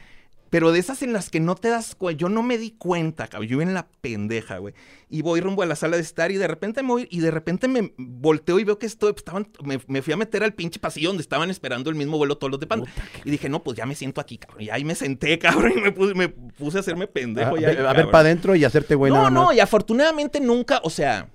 [0.50, 3.28] pero de esas en las que no te das cuenta, yo no me di cuenta,
[3.28, 3.50] cabrón.
[3.50, 4.74] Yo iba en la pendeja, güey.
[5.10, 7.32] Y voy rumbo a la sala de estar y de repente me voy, y de
[7.32, 10.54] repente me volteo y veo que estoy, pues, estaban, me, me fui a meter al
[10.54, 12.88] pinche pasillo donde estaban esperando el mismo vuelo todos los de Panda.
[13.26, 14.62] Y dije, no, pues ya me siento aquí, cabrón.
[14.62, 17.56] Y ahí me senté, cabrón, y me puse, me puse a hacerme pendejo.
[17.56, 20.90] a, ya ver- para adentro y hacerte güey No, nada no, y afortunadamente nunca, o
[20.90, 21.30] sea,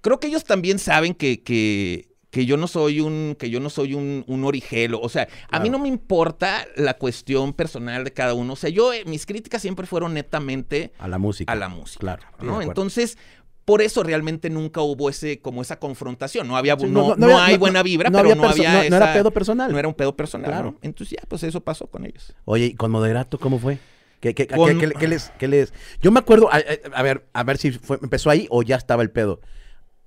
[0.00, 3.68] creo que ellos también saben que, que, que yo no soy un, que yo no
[3.68, 4.98] soy un, un origelo.
[5.02, 8.54] O sea, a mí no me importa la cuestión personal de cada uno.
[8.54, 11.52] O sea, yo, eh, mis críticas siempre fueron netamente A la música.
[11.52, 12.00] a la música.
[12.00, 12.22] Claro.
[12.40, 12.62] ¿no?
[12.62, 13.18] Entonces,
[13.66, 16.48] por eso realmente nunca hubo ese, como esa confrontación.
[16.48, 18.78] No había, Sí, no, no había- hay buena vibra, no pero había no había no-
[18.90, 19.70] no era esa- pedo personal.
[19.70, 20.50] No era un pedo personal.
[20.50, 20.70] Claro.
[20.72, 20.78] ¿no?
[20.80, 22.34] Entonces ya, pues eso pasó con ellos.
[22.46, 23.78] Oye, ¿y con Moderato cómo fue?
[24.20, 27.58] ¿Qué, qué- Con- qué- qué- les, qué les- Yo me acuerdo, a ver, a ver
[27.58, 29.40] si fue, empezó ahí o ya estaba el pedo.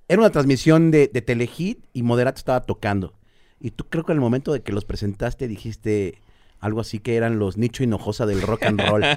[0.08, 3.14] Era una transmisión de, de Telehit y Moderato estaba tocando.
[3.60, 6.20] Y tú creo que en el momento de que los presentaste dijiste
[6.66, 9.02] algo así que eran los Nicho Hinojosa del rock and roll.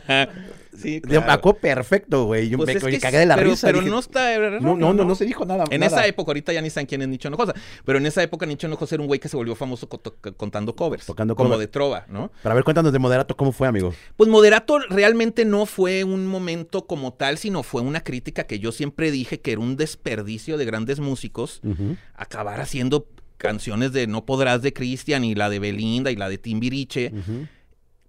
[0.72, 2.48] Sí, Me acuerdo perfecto, güey.
[2.48, 3.68] Yo Pues me, me cagué de la pero, risa.
[3.68, 4.38] Pero dije, no está.
[4.62, 5.66] no, no, no, no se dijo nada.
[5.72, 5.92] En nada.
[5.98, 8.68] esa época, ahorita ya ni saben quién es Nicho Hinojosa, pero en esa época Nicho
[8.68, 10.00] Hinojosa era un güey que se volvió famoso co-
[10.38, 11.06] contando covers.
[11.06, 11.60] Tocando Como cover.
[11.60, 12.32] de trova, ¿no?
[12.44, 13.94] Para ver, cuéntanos de Moderato, ¿cómo fue, amigo?
[14.16, 18.72] Pues Moderato realmente no fue un momento como tal, sino fue una crítica que yo
[18.72, 21.62] siempre dije que era un desperdicio de grandes músicos
[22.16, 23.06] acabar haciendo
[23.40, 27.12] canciones de No Podrás de Cristian y la de Belinda y la de Timbiriche.
[27.12, 27.48] Ujú.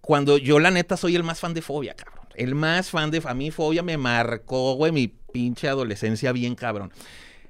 [0.02, 2.26] Cuando yo la neta soy el más fan de Fobia, cabrón.
[2.34, 6.92] El más fan de a mí Fobia me marcó, güey, mi pinche adolescencia bien cabrón.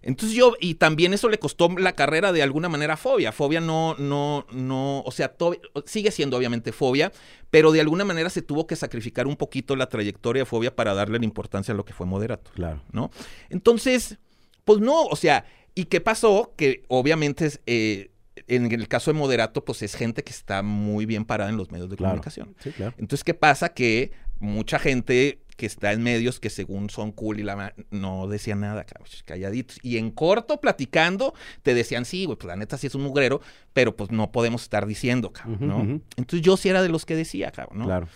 [0.02, 3.32] Entonces yo, y también eso le costó la carrera de alguna manera a Fobia.
[3.32, 7.12] Fobia no, no, no, o sea, to- sigue siendo obviamente Fobia,
[7.50, 10.94] pero de alguna manera se tuvo que sacrificar un poquito la trayectoria de Fobia para
[10.94, 12.50] darle la importancia a lo que fue Moderato.
[12.54, 12.82] Claro.
[12.92, 13.10] ¿no?
[13.50, 14.18] Entonces,
[14.64, 16.54] pues no, o sea, ¿y qué pasó?
[16.56, 18.10] Que obviamente es, eh,
[18.48, 21.70] en el caso de Moderato, pues es gente que está muy bien parada en los
[21.70, 22.12] medios de Claro.
[22.12, 22.54] comunicación.
[22.62, 22.94] Sí, claro.
[22.98, 23.70] Entonces, ¿qué pasa?
[23.74, 28.60] Que mucha gente que está en medios que según son cool y la no decían
[28.60, 28.86] nada,
[29.26, 29.78] calladitos.
[29.82, 33.42] Y en corto, platicando, te decían, sí, güey, pues la neta sí es un mugrero,
[33.74, 35.80] pero pues no podemos estar diciendo, cabrón, ¿no?
[36.16, 37.84] Entonces yo sí era de los que decía, cabrón, ¿no?
[37.84, 38.08] Claro.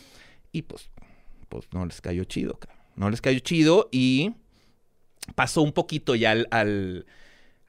[0.53, 0.89] Y pues,
[1.51, 2.83] pues no les cayó chido, cabrón.
[2.97, 4.33] No les cayó chido y
[5.35, 7.07] pasó un poquito ya al, al-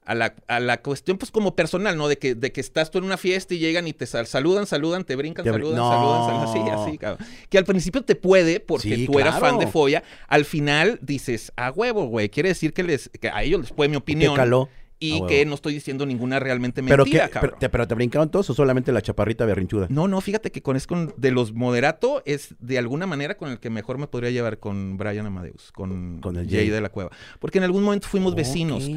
[0.06, 2.08] a, la, a la cuestión, pues como personal, ¿no?
[2.08, 4.68] De que, de que estás tú en una fiesta y llegan y te sal- saludan,
[4.68, 5.90] saludan, te brincan, Te brin- saludan, No.
[5.92, 7.28] saludan, saludan, así, así, cabrón.
[7.50, 10.04] Que al principio te puede porque Sí, tú eras fan de Foya.
[10.28, 12.30] Al final dices, a huevo, güey.
[12.30, 14.36] Quiere decir que, les, que a ellos les puede mi ¿Qué opinión.
[14.36, 14.70] caló?
[14.98, 18.50] Y que no estoy diciendo ninguna realmente ¿Pero, mentira, pero, te, ¿Pero te brincaron todos
[18.50, 19.88] o solamente la chaparrita berrinchuda?
[19.90, 23.52] No, no, fíjate que con es con de los moderato es de alguna manera con
[23.52, 26.70] el que mejor me podría llevar con Brian Amadeus, con, Con el Jay Jay.
[26.70, 27.12] de la Cueva.
[27.40, 28.88] Porque en algún momento fuimos vecinos.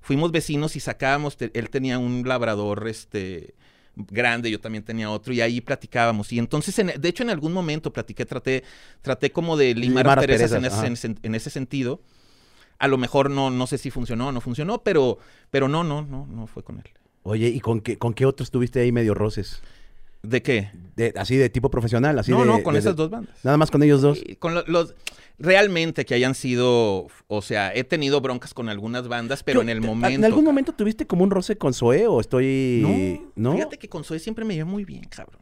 [0.00, 3.54] Fuimos vecinos y sacábamos, te- él tenía un labrador este
[3.96, 6.32] grande, yo también tenía otro, y ahí platicábamos.
[6.32, 8.64] Y entonces, en- de hecho, en algún momento platiqué, traté,
[9.02, 12.00] traté como de limar, Limar perezas en, ese, en- en ese sentido.
[12.78, 15.18] A lo mejor no, no sé si funcionó o no funcionó, pero,
[15.50, 16.84] pero no, no, no, no fue con él.
[17.24, 19.60] Oye, ¿y con qué, con qué otros estuviste ahí medio roces?
[20.22, 20.70] ¿De qué?
[20.96, 23.34] De, así de tipo profesional, así no, de- no, con de- esas dos bandas.
[23.44, 24.22] Nada más con ellos dos.
[24.38, 24.94] Con lo- los
[25.40, 29.68] realmente que hayan sido, o sea, he tenido broncas con algunas bandas, pero Yo- en
[29.70, 30.14] el momento.
[30.14, 32.82] ¿En algún momento tuviste como un roce con Zoé o estoy...?
[33.34, 33.56] No, ¿No?
[33.56, 35.40] fíjate que con Zoe siempre me llevé muy bien, cabrón.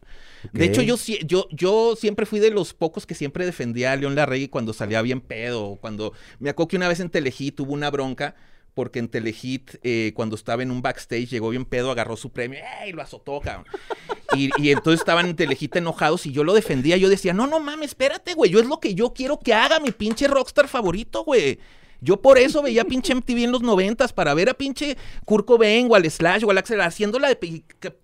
[0.52, 3.96] De hecho, yo, sí- yo, yo siempre fui de los pocos que siempre defendía a
[3.96, 5.76] León Larregui cuando salía bien pedo.
[5.80, 8.36] Cuando me acuerdo que una vez en Telehit tuvo una bronca
[8.78, 12.60] porque en Telehit, eh, cuando estaba en un backstage, llegó bien pedo, agarró su premio
[12.80, 12.90] ¡ey!
[12.90, 13.66] y lo azotó, cabrón.
[14.36, 16.96] Y, y entonces estaban en Telehit enojados y yo lo defendía.
[16.96, 18.52] Yo decía, no, no mames, espérate, güey.
[18.52, 21.58] Yo es lo que yo quiero que haga mi pinche rockstar favorito, güey.
[22.00, 25.88] Yo por eso veía pinche MTV en los noventas, para ver a pinche Kurt Cobain
[25.90, 27.36] o al Slash o al Axel haciéndola de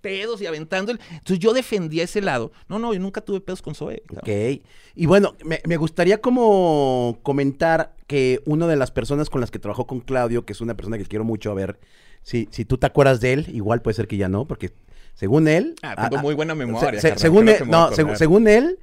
[0.01, 1.01] pedos y aventando el...
[1.11, 2.51] Entonces yo defendía ese lado.
[2.69, 4.03] No, no, yo nunca tuve pedos con Zoe.
[4.07, 4.23] cabrón.
[4.23, 4.63] Ok.
[4.97, 9.59] Y bueno, me, me gustaría como comentar que una de las personas con las que
[9.59, 11.79] trabajó con Claudio, que es una persona que quiero mucho, a ver
[12.23, 14.73] si, si tú te acuerdas de él, igual puede ser que ya no, porque
[15.15, 15.75] según él...
[15.83, 18.79] Ah, tengo muy buena memoria, se- carnal, según él, a no, seg- según él,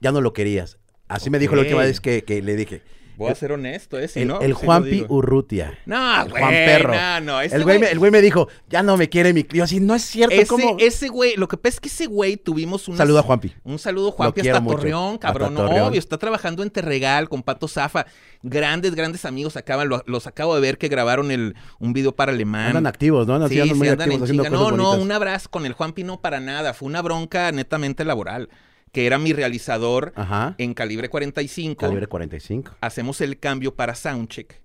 [0.00, 0.78] ya no lo querías.
[1.08, 2.82] Así me dijo la última vez que, que le dije.
[3.16, 4.08] Voy a ser honesto, ¿eh?
[4.08, 5.04] Si el no, el sí Juanpi.
[5.08, 5.78] Urrutia.
[5.86, 6.94] No, el güey, Juan Perro.
[6.94, 9.64] no, no, ese el, güey el güey me dijo, ya no me quiere mi clio.
[9.64, 10.76] Así, no es cierto, Ese, ¿cómo?
[10.80, 13.52] ese güey, lo que pasa es que ese güey tuvimos un Saluda a Juanpi.
[13.64, 14.76] Un saludo, Juanpi, quiero hasta mucho.
[14.78, 15.52] Torreón, cabrón.
[15.54, 15.88] Hasta Torreón.
[15.88, 18.06] obvio, está trabajando en Terregal con Pato Zafa.
[18.42, 19.56] Grandes, grandes amigos.
[19.56, 22.68] Acaban, lo- los acabo de ver que grabaron el, un video para Alemán.
[22.68, 23.34] Andan activos, ¿no?
[23.34, 24.58] Andan, sí, Sí, andan muy andan activos en haciendo chinga.
[24.58, 26.74] cosas No, no, un abrazo con el Juanpi no para nada.
[26.74, 28.48] Fue una bronca netamente laboral.
[28.92, 30.54] Que era mi realizador Ajá.
[30.58, 31.80] en calibre 45.
[31.80, 32.76] Calibre 45.
[32.80, 34.60] Hacemos el cambio para Soundcheck.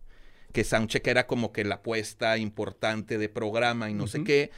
[0.51, 4.51] Que Soundcheck era como que la apuesta importante de programa y no sé qué.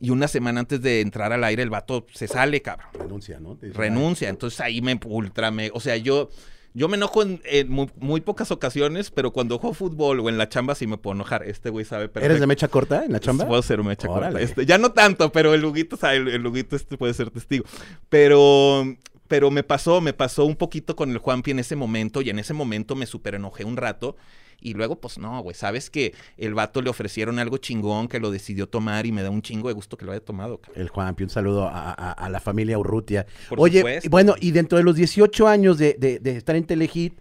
[0.00, 3.58] Y una semana antes de entrar al aire, el vato se sale, cabrón Renuncia, ¿no?
[3.60, 4.28] Renuncia.
[4.28, 5.70] Entonces ahí me ultra me.
[5.72, 6.30] O sea, yo.
[6.76, 10.38] Yo me enojo en, en muy, muy pocas ocasiones, pero cuando juego fútbol o en
[10.38, 11.44] la chamba sí me puedo enojar.
[11.44, 12.26] Este güey sabe perfecto.
[12.26, 13.46] ¿Eres de mecha corta en la chamba?
[13.46, 14.40] Puedo ser mecha corta.
[14.40, 17.64] Este, ya no tanto, pero el Luguito, sabe, el, el Luguito este puede ser testigo.
[18.08, 18.84] Pero,
[19.28, 22.38] pero me pasó, me pasó un poquito con el Juanpi en ese momento y en
[22.38, 24.16] ese momento me super enojé un rato.
[24.60, 28.30] Y luego, pues no, güey, sabes que el vato le ofrecieron algo chingón que lo
[28.30, 30.58] decidió tomar y me da un chingo de gusto que lo haya tomado.
[30.58, 30.80] cabrón.
[30.80, 33.26] El Juanpi, un saludo a, a- a la familia Urrutia.
[33.50, 34.08] Por Oye, supuesto.
[34.10, 37.14] bueno, y dentro de los 18 años de, de- de estar en Telehit,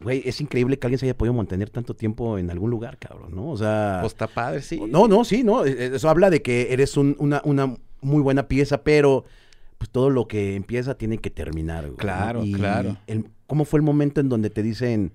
[0.00, 3.34] güey, es increíble que alguien se haya podido mantener tanto tiempo en algún lugar, cabrón,
[3.34, 3.48] ¿no?
[3.50, 3.98] O sea...
[4.02, 4.78] Pues está padre, sí.
[4.88, 5.64] no, no, sí, no.
[5.64, 9.24] eh, Eso habla de que eres un- una, una muy buena pieza, pero
[9.78, 11.96] pues todo lo que empieza tiene que terminar, güey.
[11.96, 12.96] Claro, Y claro.
[13.06, 15.12] el- ¿Cómo fue el momento en donde te dicen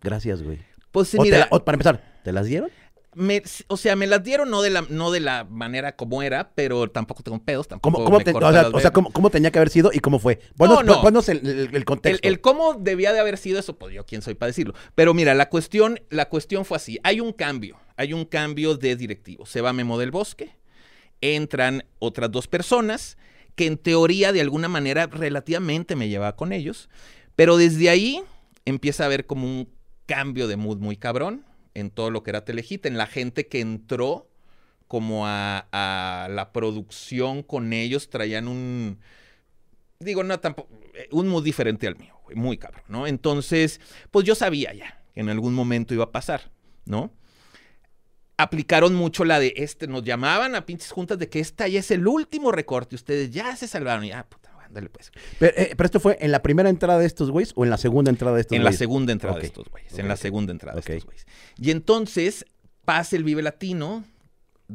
[0.00, 0.58] gracias, güey?
[0.90, 2.68] Pues sí, O mira, o para empezar, ¿te las dieron?
[3.14, 6.52] me- o sea, me las dieron no de la, no de la manera como era,
[6.54, 8.90] pero tampoco tengo pedos, tampoco ¿Cómo, cómo me te- corta o sea, o sea.
[8.90, 10.40] ¿cómo, cómo tenía que haber sido y cómo fue?
[10.56, 11.02] Ponnos, No, no.
[11.02, 12.26] ponnos el, el- el El, contexto.
[12.26, 14.74] el cómo debía de haber sido eso, pues yo quién soy para decirlo.
[14.94, 16.98] Pero mira, la cuestión, la cuestión fue así.
[17.04, 19.44] Hay un cambio, hay un cambio de directivo.
[19.46, 20.56] Se va Memo del Bosque,
[21.20, 23.16] entran otras dos personas
[23.54, 26.88] que en teoría de alguna manera relativamente me llevaba con ellos,
[27.36, 28.22] pero desde ahí
[28.64, 29.68] empieza a haber como un
[30.06, 33.60] cambio de mood muy cabrón en todo lo que era Telehit, en la gente que
[33.60, 34.28] entró
[34.88, 38.98] como a, a la producción con ellos, traían un,
[40.00, 43.06] digo, no tampoco, eh, un mood diferente al mío, muy cabrón, ¿no?
[43.06, 46.50] Entonces, pues yo sabía ya que en algún momento iba a pasar,
[46.84, 47.12] ¿no?
[48.36, 51.90] Aplicaron mucho la de este, nos llamaban a pinches juntas de que esta ya es
[51.90, 55.12] el último recorte, ustedes ya se salvaron, ya, puta, ándale pues.
[55.38, 57.76] Pero, eh, pero esto fue en la primera entrada de estos güeyes o en la
[57.76, 58.78] segunda entrada de estos En la güeyes?
[58.78, 61.26] segunda entrada de estos güeyes, en la segunda entrada de estos güeyes.
[61.58, 62.46] Y entonces
[62.84, 64.04] pasa el Vive Latino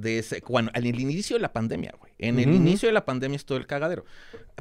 [0.02, 2.14] de ese, bueno, en el inicio de la pandemia, güey.
[2.20, 4.06] En el inicio de la pandemia es todo el cagadero.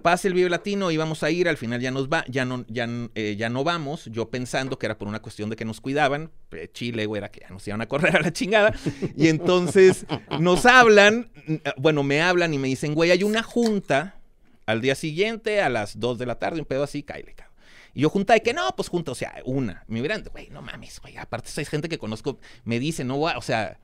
[0.03, 2.87] Pasa el Vive Latino, íbamos a ir, al final ya nos va, ya no, ya,
[3.15, 4.07] eh, ya no vamos.
[4.07, 6.31] Yo pensando que era por una cuestión de que nos cuidaban.
[6.53, 8.75] Eh, Chile, güey, era que ya nos iban a correr a la chingada.
[9.17, 10.07] Y entonces
[10.39, 14.21] nos hablan, mm, bueno, me hablan y me dicen, güey, hay una junta
[14.67, 17.57] al día siguiente a las 2 de la tarde, un pedo así, cállate, cabrón.
[17.95, 19.83] Y yo junta de que no, pues junta, o sea, una.
[19.87, 21.17] Me hubieran, güey, no mames, güey.
[21.17, 23.79] Aparte, hay gente que conozco, me dice, no voy a, o sea,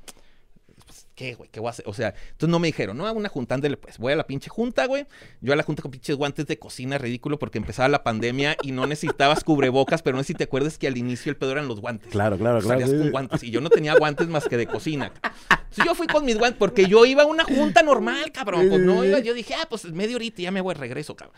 [0.92, 1.48] pues, ¿qué, güey?
[1.50, 1.88] ¿Qué voy a hacer?
[1.88, 4.26] O sea, entonces no me dijeron, no, hago una junta, ándale, pues voy a la
[4.26, 5.06] pinche junta, güey.
[5.40, 8.72] Yo a la junta con pinches guantes de cocina, ridículo, porque empezaba la pandemia y
[8.72, 11.66] no necesitabas cubrebocas, pero no sé si te acuerdas que al inicio el pedo eran
[11.66, 12.10] los guantes.
[12.10, 12.80] Claro, claro, claro.
[12.80, 13.10] Salías sí, con sí.
[13.10, 15.12] guantes y yo no tenía guantes más que de cocina.
[15.50, 18.68] Entonces yo fui con mis guantes porque yo iba a una junta normal, cabrón.
[18.68, 21.34] Pues no iba, yo dije, ah, pues media horita y ya me voy, regreso, cabrón.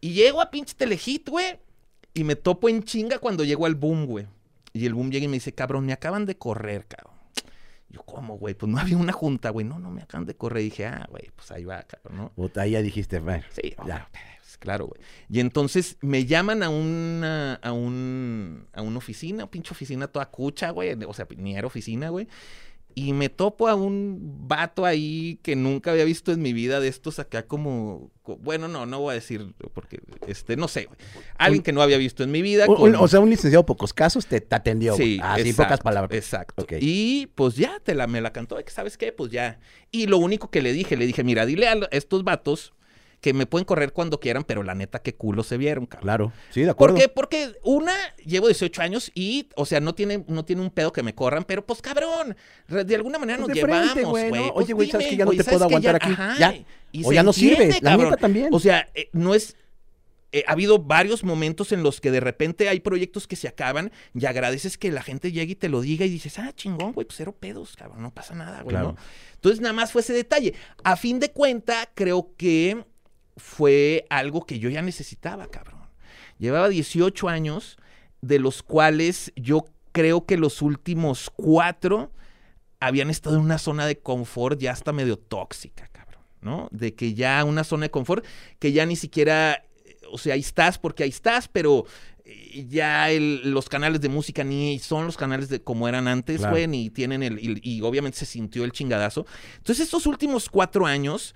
[0.00, 1.58] Y llego a pinche Telehit, güey,
[2.14, 4.26] y me topo en chinga cuando llego al boom, güey.
[4.72, 7.13] Y el boom llega y me dice, cabrón, me acaban de correr, cabrón.
[7.94, 8.54] Yo, ¿cómo, güey?
[8.54, 9.64] Pues no había una junta, güey.
[9.64, 10.62] No, no, me acaban de correr.
[10.62, 12.50] Y dije, ah, güey, pues ahí va, cabrón, ¿no?
[12.56, 13.86] Ahí ya dijiste, bueno, Sí, ya.
[13.86, 14.08] ya.
[14.60, 15.00] Claro, güey.
[15.28, 20.70] Y entonces me llaman a una, a un, a una oficina, pinche oficina toda cucha,
[20.70, 20.94] güey.
[21.06, 22.28] O sea, ni era oficina, güey.
[22.96, 26.86] Y me topo a un vato ahí que nunca había visto en mi vida de
[26.88, 30.88] estos acá como, co- bueno, no, no voy a decir porque, este, no sé.
[31.36, 32.66] Alguien Un- que no había visto en mi vida.
[32.68, 34.96] Un- o sea, un licenciado pocos casos te, te atendió.
[34.96, 36.16] Sí, Así, exacto, pocas palabras.
[36.16, 36.64] Exacto.
[36.80, 39.10] Y pues ya, te la, me la cantó ¿sabes qué?
[39.12, 39.58] Pues ya.
[39.90, 42.74] Y lo único que le dije, le dije, mira, dile a estos vatos
[43.24, 46.02] que me pueden correr cuando quieran, pero la neta, qué culo se vieron, cabrón.
[46.04, 46.32] Claro.
[46.50, 46.96] Sí, de ¿Por acuerdo.
[46.96, 47.08] qué?
[47.08, 51.02] Porque una, llevo 18 años y, o sea, no tiene, no tiene un pedo que
[51.02, 52.36] me corran, pero pues cabrón,
[52.68, 54.28] de alguna manera Pues nos frente, llevamos, güey.
[54.28, 56.10] Pues Oye, güey, ¿sabes que ya no te ¿sabes puedo aguantar aquí?
[56.12, 56.54] ajá, Ya.
[56.92, 58.10] y O ya no entiende, sirves, la cabrón.
[58.10, 58.48] neta también.
[58.52, 59.56] O sea, eh, no es...
[60.32, 63.90] eh, ha habido varios momentos en los que de repente hay proyectos que se acaban
[64.14, 67.06] y agradeces que la gente llegue y te lo diga y dices, ah, chingón, güey,
[67.06, 68.88] pues cero pedos, cabrón, no pasa nada, güey, Claro.
[68.92, 68.96] ¿no?
[69.36, 70.52] Entonces nada más fue ese detalle.
[70.84, 72.84] A fin de cuenta, creo que
[73.36, 75.80] fue algo que yo ya necesitaba, cabrón.
[76.38, 77.76] Llevaba 18 años,
[78.20, 82.10] de los cuales yo creo que los últimos cuatro
[82.80, 86.68] habían estado en una zona de confort ya hasta medio tóxica, cabrón, ¿no?
[86.70, 88.24] De que ya una zona de confort
[88.58, 89.64] que ya ni siquiera,
[90.10, 91.86] o sea, ahí estás porque ahí estás, pero
[92.24, 96.38] eh, ya el- los canales de música ni son los canales de como eran antes,
[96.38, 96.54] Claro.
[96.54, 99.26] güey, ni tienen el, y, y obviamente se sintió el chingadazo.
[99.58, 101.34] Entonces estos últimos cuatro años,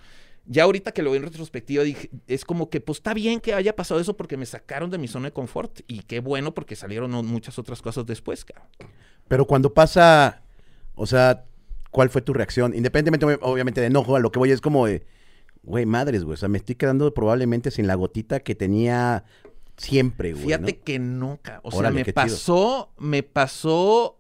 [0.51, 3.53] ya ahorita que lo veo en retrospectiva, dije, es como que pues está bien que
[3.53, 6.75] haya pasado eso porque me sacaron de mi zona de confort y qué bueno porque
[6.75, 8.67] salieron muchas otras cosas después, cabrón.
[9.29, 10.43] Pero cuando pasa,
[10.95, 11.45] o sea,
[11.91, 12.75] ¿cuál fue tu reacción?
[12.75, 15.07] Independientemente, ob- obviamente, de enojo, a lo que voy es como de,
[15.63, 16.35] güey, madres, güey.
[16.35, 19.25] O sea, me estoy quedando probablemente sin la gotita que tenía
[19.77, 20.47] siempre, güey.
[20.47, 20.85] Fíjate ¿no?
[20.85, 24.19] que no, ca- o sea, me pasó, me pasó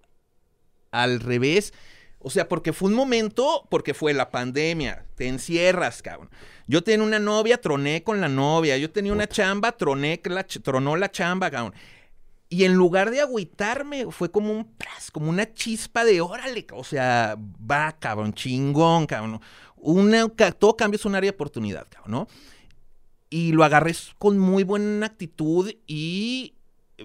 [0.90, 1.72] al revés.
[2.20, 6.30] O sea, porque fue un momento, porque fue la pandemia, te encierras, cabrón.
[6.66, 8.76] Yo tenía una novia, troné con la novia.
[8.76, 11.74] Yo tenía una chamba, troné, la ch- tronó la chamba, cabrón.
[12.50, 16.82] Y en lugar de agüitarme, fue como un pras, como una chispa de órale, o
[16.82, 19.40] sea, va, cabrón, chingón, cabrón.
[19.76, 22.28] Una, todo cambio es un área de oportunidad, cabrón, ¿no?
[23.30, 26.54] Y lo agarré con muy buena actitud y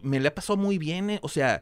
[0.02, 1.62] me le ha pasado muy bien, eh, o sea,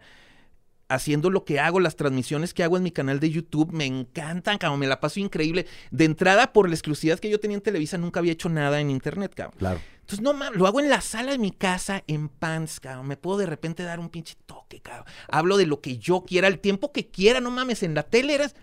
[0.93, 4.57] haciendo lo que hago, las transmisiones que hago en mi canal de YouTube, me encantan,
[4.57, 5.65] cabrón, me la paso increíble.
[5.89, 8.89] De entrada, por la exclusividad que yo tenía en Televisa, nunca había hecho nada en
[8.89, 9.55] internet, cabrón.
[9.57, 9.79] Claro.
[10.01, 13.07] Entonces, no mames, lo hago en la sala de mi casa, en pants, cabrón.
[13.07, 15.05] Me puedo de repente dar un pinche toque, cabrón.
[15.29, 17.83] Hablo de lo que yo quiera, el tiempo que quiera, no mames.
[17.83, 18.55] En la tele eras.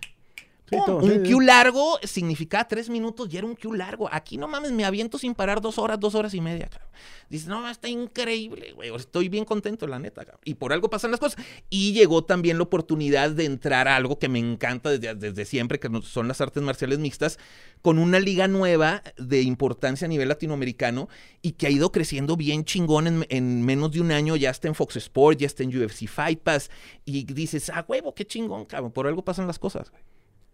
[0.69, 0.85] Sí, ¡pum!
[0.85, 4.09] todo, un sí, cue largo significaba tres minutos y era un cue largo.
[4.11, 6.89] Aquí no mames, me aviento sin parar dos horas, dos horas y media, cabrón.
[7.29, 8.93] Dices, no, está increíble, güey.
[8.95, 10.41] Estoy bien contento, la neta, cabrón.
[10.45, 11.43] Y por algo pasan las cosas.
[11.69, 15.79] Y llegó también la oportunidad de entrar a algo que me encanta desde, desde siempre,
[15.79, 17.37] que son las artes marciales mixtas,
[17.81, 21.07] con una liga nueva de importancia a nivel latinoamericano
[21.41, 24.35] y que ha ido creciendo bien chingón en, en menos de un año.
[24.35, 26.71] Ya está en Fox Sports, ya está en UFC Fight Pass.
[27.05, 28.91] Y dices, ah, huevo, qué chingón, cabrón.
[28.91, 30.01] Por algo pasan las cosas, güey.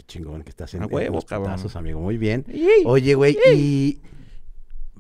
[0.08, 1.52] Chingón que estás en, A en huevo, los cabrón.
[1.52, 2.00] putazos, amigo.
[2.00, 2.46] Muy bien.
[2.86, 4.02] Oye, güey, y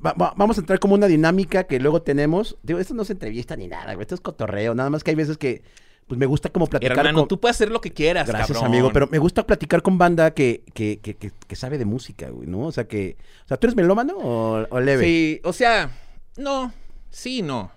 [0.03, 2.57] va- va- vamos a entrar como una dinámica que luego tenemos.
[2.63, 4.01] Digo, esto no es entrevista ni nada, güey.
[4.03, 4.73] Esto es cotorreo.
[4.75, 5.63] Nada más que hay veces que,
[6.07, 7.27] pues me gusta como platicar Hermano, con...
[7.27, 8.73] tú puedes hacer lo que quieras, Gracias, cabrón.
[8.73, 8.91] amigo.
[8.93, 12.47] Pero me gusta platicar con banda que, que, que, que, que sabe de música, güey,
[12.47, 12.61] ¿no?
[12.67, 13.17] O sea, que...
[13.45, 15.03] O sea, ¿tú eres melómano o, o leve?
[15.05, 15.91] Sí, o sea,
[16.37, 16.71] no,
[17.09, 17.71] sí, no.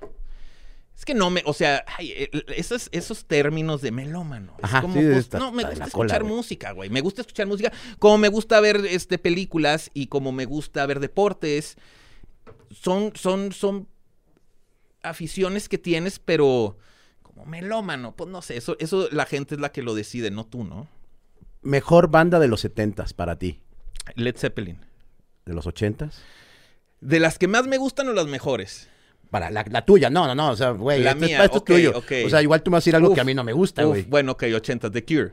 [0.99, 4.55] Es que no me, o sea, ay, el- esos, esos términos de melómano.
[4.59, 6.91] es Ajá, como, sí, pues, está- no, me gusta cola, escuchar música, güey.
[6.91, 7.73] Me gusta escuchar música.
[8.01, 11.77] Como me gusta ver este, películas y como me gusta ver deportes.
[12.73, 13.87] Son, son, son
[15.03, 16.77] aficiones que tienes, pero
[17.23, 20.45] como melómano, pues no sé, eso, eso la gente es la que lo decide, no
[20.47, 20.89] tú, ¿no?
[21.63, 23.61] Mejor banda de los 70s para ti.
[24.17, 24.81] Led Zeppelin.
[25.45, 26.15] ¿De los 80s?
[27.01, 28.89] De las que más me gustan o las mejores.
[29.31, 30.51] Para la, la tuya, no, no, no.
[30.51, 31.93] O sea, güey, La esto, es- mía, esto es tuyo.
[32.27, 33.53] O sea, igual tú me vas a decir algo Uf, que a mí no me
[33.53, 34.03] gusta, güey.
[34.05, 35.33] bueno, ok, 80, The Cure.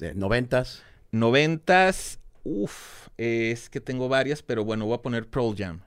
[0.00, 0.82] 90s.
[1.12, 5.80] 90s, uff, es que tengo varias, pero bueno, voy a poner Pearl Jam.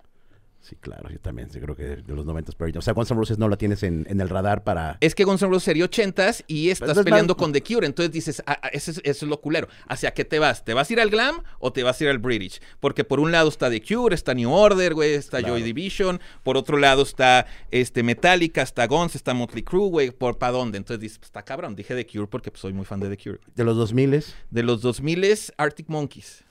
[0.67, 2.53] Sí, claro, yo también sí creo que de los 90s.
[2.57, 4.97] Pero, o sea, Guns N' Roses no la tienes en, en el radar para...
[4.99, 7.87] Es que Guns N' Roses sería 80s y estás entonces peleando con The Cure.
[7.87, 9.69] Entonces dices, ah, ah, eso, es, eso es lo culero.
[9.87, 10.65] ¿Hacia qué te vas?
[10.65, 12.59] ¿Te vas a ir al glam o te vas a ir al British?
[12.81, 15.53] Porque por un lado está The Cure, está New Order, güey, está Claro.
[15.53, 16.19] Joy Division.
[16.43, 20.11] Por otro lado está este, Metallica, está Guns, está Motley Crue, güey.
[20.11, 20.79] ¿Por para dónde?
[20.79, 21.77] Entonces dices, pues, está cabrón.
[21.77, 23.39] Dije The Cure porque pues, soy muy fan de The Cure.
[23.55, 24.33] De los 2000s.
[24.51, 26.43] De los 2000s, Arctic Monkeys.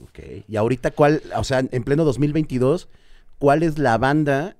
[0.00, 0.44] Ok.
[0.46, 2.88] Y ahorita, ¿cuál, o sea, en pleno 2022,
[3.44, 4.56] cuál es la banda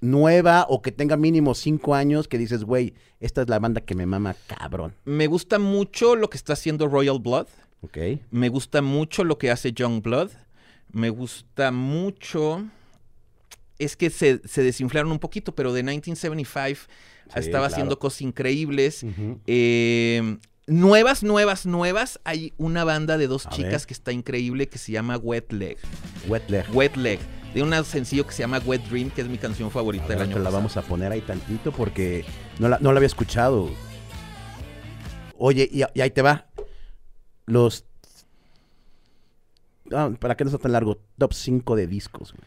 [0.00, 3.94] nueva o que tenga mínimo cinco años que dices, güey, esta es la banda que
[3.94, 4.96] me mama cabrón?
[5.04, 7.46] Me gusta mucho lo que está haciendo Royal Blood.
[7.82, 7.98] Ok.
[8.32, 10.30] Me gusta mucho lo que hace Young Blood.
[10.90, 12.64] Me gusta mucho.
[13.78, 16.92] Es que se, se desinflaron un poquito, pero de 1975
[17.32, 17.64] Sí, estaba claro.
[17.66, 19.06] haciendo cosas increíbles.
[19.46, 20.36] Eh,
[20.66, 22.18] nuevas, nuevas, nuevas.
[22.24, 23.86] Hay una banda de dos A chicas ver.
[23.86, 25.78] que está increíble que se llama Wet Leg.
[26.26, 26.64] Wet Leg.
[26.74, 27.20] Wet Leg.
[27.54, 30.18] De un sencillo que se llama Wet Dream, que es mi canción favorita A del
[30.18, 30.56] ver, año te la pasado.
[30.58, 32.24] vamos a poner ahí tantito porque
[32.60, 33.70] no la, no la había escuchado.
[35.36, 36.46] Oye, y, y ahí te va.
[37.46, 37.84] Los...
[39.92, 41.00] Ah, ¿Para qué no está tan largo?
[41.18, 42.32] Top 5 de discos.
[42.32, 42.44] güey.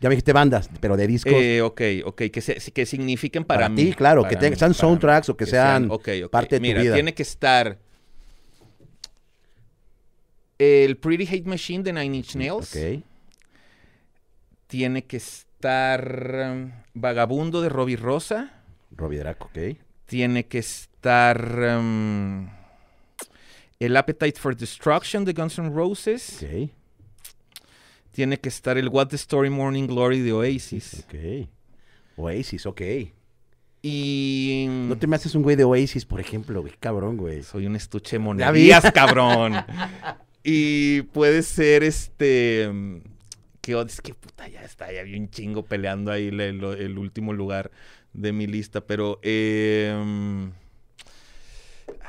[0.00, 1.32] Ya me dijiste bandas, pero de discos.
[1.34, 3.84] Eh, ok, ok, que, se- que signifiquen para, Para mí.
[3.84, 5.88] ti, claro, que para te- mí, sean soundtracks o que sean
[6.30, 6.94] parte de tu vida.
[6.94, 7.78] tiene que estar
[10.58, 12.74] el Pretty Hate Machine de Nine Inch Nails.
[12.74, 13.04] ok.
[14.70, 18.62] Tiene que estar um, Vagabundo de Robbie Rosa.
[18.92, 19.76] Robbie Draco, ok.
[20.06, 22.48] Tiene que estar um,
[23.80, 26.40] el Appetite for Destruction de Guns N' Roses.
[26.40, 26.70] Ok.
[28.12, 31.04] Tiene que estar el What the Story Morning Glory de Oasis.
[31.04, 31.48] Ok.
[32.16, 32.82] Oasis, ok.
[33.82, 36.74] Y No te me haces un güey de Oasis, por ejemplo, güey.
[36.78, 37.42] Cabrón, güey.
[37.42, 39.54] Soy un estuche de monerías, cabrón.
[40.42, 42.70] Y puede ser este.
[43.60, 47.70] Que es que puta, ya está, ya había un chingo peleando ahí el, último lugar
[48.12, 48.80] de mi lista.
[48.80, 49.20] Pero.
[49.22, 50.52] ay,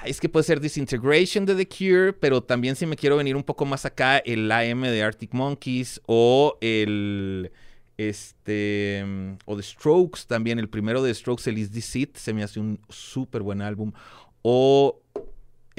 [0.05, 3.43] es que puede ser Disintegration de The Cure, pero también si me quiero venir un
[3.43, 7.51] poco más acá, el AM de Arctic Monkeys o el.
[7.97, 9.03] Este.
[9.45, 10.57] O The Strokes también.
[10.57, 13.91] El primero de Strokes, el Is This It, se me hace un súper buen álbum.
[14.41, 15.01] O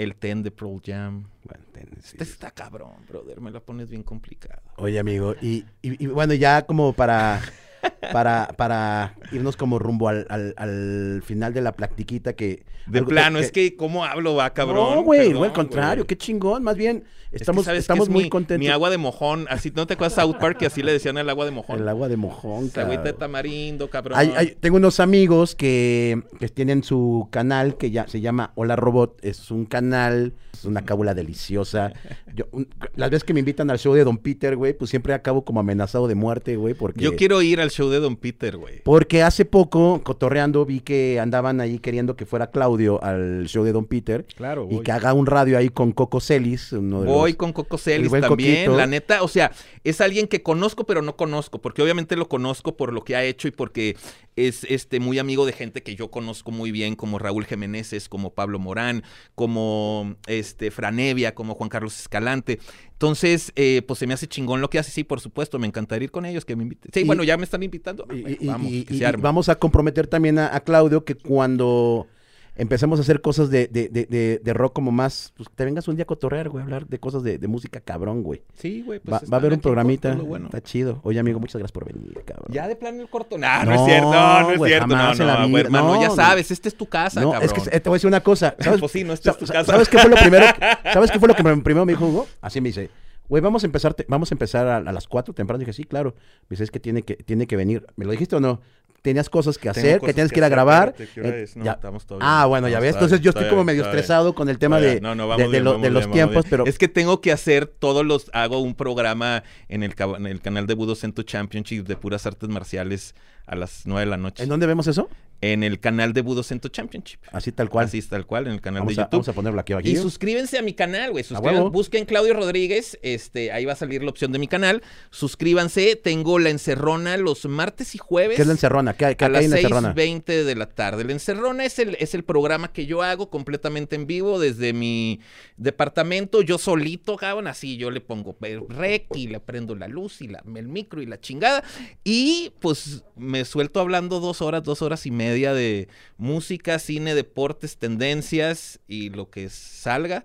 [0.03, 1.25] el Ten de Pearl Jam.
[1.45, 1.63] Bueno.
[1.99, 3.41] Este está cabrón, brother.
[3.41, 4.63] Me la pones bien complicada.
[4.77, 7.41] Oye, amigo, y, y- y bueno, ya como para,
[8.13, 12.65] para, para irnos como rumbo al, al- al final de la platiquita que...
[12.87, 14.97] De algo plano, es que ¿cómo hablo, va, cabrón?
[14.97, 16.65] No, güey, güey, al contrario, qué chingón.
[16.65, 18.61] Más bien, Es que estamos, sabes estamos es muy mi, contentos.
[18.67, 21.29] Mi agua de mojón, así, ¿no te acuerdas South Park que así le decían el
[21.31, 21.81] agua de mojón?
[21.81, 23.19] El agua de mojón, Esa agüita de cabrón.
[23.21, 24.19] tamarindo, cabrón.
[24.19, 28.77] Hay- hay- tengo unos amigos que, que tienen su canal que ya se llama Hola
[28.77, 29.19] Robot.
[29.25, 31.93] Es un canal, es una cábula deliciosa.
[32.35, 35.15] Yo, un- las veces que me invitan al show de Don Peter, güey, pues siempre
[35.15, 37.01] acabo como amenazado de muerte, güey, porque...
[37.03, 38.83] Yo quiero ir al show de Don Peter, güey.
[38.85, 43.73] Porque hace poco, cotorreando, vi que andaban ahí queriendo que fuera Claudio al show de
[43.73, 44.27] Don Peter.
[44.37, 47.53] Claro, Y que haga un radio ahí con Coco Celis, uno de Voy los- con
[47.53, 48.77] Coco el Celis también, Coquito.
[48.77, 49.53] la neta, o sea,
[49.85, 53.25] es alguien que conozco pero no conozco, porque obviamente lo conozco por lo que ha
[53.25, 53.97] hecho y porque
[54.37, 58.31] es este muy amigo de gente que yo conozco muy bien, como Raúl Jiménez, como
[58.35, 59.03] Pablo Morán,
[59.35, 62.59] como este Franevia, como Juan Carlos Escalante.
[62.93, 66.05] Entonces, eh, pues se me hace chingón lo que hace, sí, por supuesto, me encantaría
[66.05, 66.93] ir con ellos, que me inviten.
[66.95, 68.07] Sí, Y- bueno, ya me están invitando.
[68.13, 69.23] Y, Bueno, y- vamos, y- que y- se y arme.
[69.23, 72.07] vamos a comprometer también a, a Claudio que cuando
[72.55, 75.97] empecemos a hacer cosas de, de- de- de- rock como más, pues te vengas un
[75.97, 78.43] día a cotorrear, güey, a hablar de cosas de, música cabrón, güey.
[78.55, 80.47] Sí, güey, pues va, va a haber un programita, bueno.
[80.47, 81.01] está chido.
[81.03, 82.47] Oye, amigo, muchas gracias por venir, cabrón.
[82.51, 83.39] Ya de plano el corto.
[83.39, 84.87] Nah, no, No, es cierto, no, no es güey, cierto.
[84.89, 87.51] No, no, güey, hermano, No, ya sabes, esta es tu casa, No, cabrón.
[87.57, 88.55] es que te voy a decir una cosa.
[88.61, 89.73] ¿Sabes, Pues sí, no, esta es tu sa- casa.
[89.73, 90.47] ¿Sabes qué fue lo primero?
[90.55, 92.27] que- ¿Sabes qué fue lo que me- primero me dijo Hugo?
[92.43, 92.91] Así me dice,
[93.29, 95.59] güey, vamos a empezar, te- vamos a empezar a, a las 4 temprano.
[95.59, 96.15] Dije, sí, claro.
[96.43, 97.87] Me dice, es que tiene que, tiene que venir.
[97.97, 98.61] ¿Me lo dijiste o no?
[99.03, 100.89] Tenías cosas que hacer, que tienes que que ir a hacer, grabar.
[100.91, 101.57] espérate, ¿qué hora Eh, es?
[101.57, 101.73] No, ya.
[101.73, 102.91] estamos todavía- Ah, bueno, ya ves.
[102.93, 105.15] todavía- Entonces yo estoy todavía- como medio todavía- estresado con el tema todavía- de, no,
[105.17, 106.51] no, de- vamos de bien, lo- vamos de bien, los tiempos, bien.
[106.51, 108.31] pero Es que tengo que hacer todos los...
[108.33, 112.27] Hago un programa en el, cab- en el canal de Budo Cento Championship de puras
[112.27, 114.45] artes marciales a las 9 de la noche.
[114.45, 115.09] ¿en dónde vemos eso?
[115.43, 117.19] En el canal de Budocento Championship.
[117.33, 117.87] Así tal cual.
[117.87, 119.19] Así tal cual, en el canal vamos, de a, YouTube.
[119.19, 119.89] vamos a ponerlo aquí abajo.
[119.89, 121.25] Y suscríbense a mi canal, güey.
[121.25, 124.83] Suscríbanse, busquen Claudio Rodríguez, este, ahí va a salir la opción de mi canal.
[125.11, 128.37] Suscríbanse, tengo la encerrona los martes y jueves.
[128.37, 128.95] ¿Qué es la encerrona?
[128.95, 129.95] ¿Qué, qué a hay las en la encerrona?
[129.97, 131.05] 6.20 de la tarde.
[131.05, 135.19] La encerrona es el, es el programa que yo hago completamente en vivo desde mi
[135.57, 138.37] departamento, yo solito, cabrón, así yo le pongo
[138.69, 141.65] rec y le prendo la luz y la, el micro y la chingada.
[142.05, 147.77] Y pues me suelto hablando dos horas, dos horas y media de música, cine, deportes,
[147.79, 150.25] tendencias y lo que salga.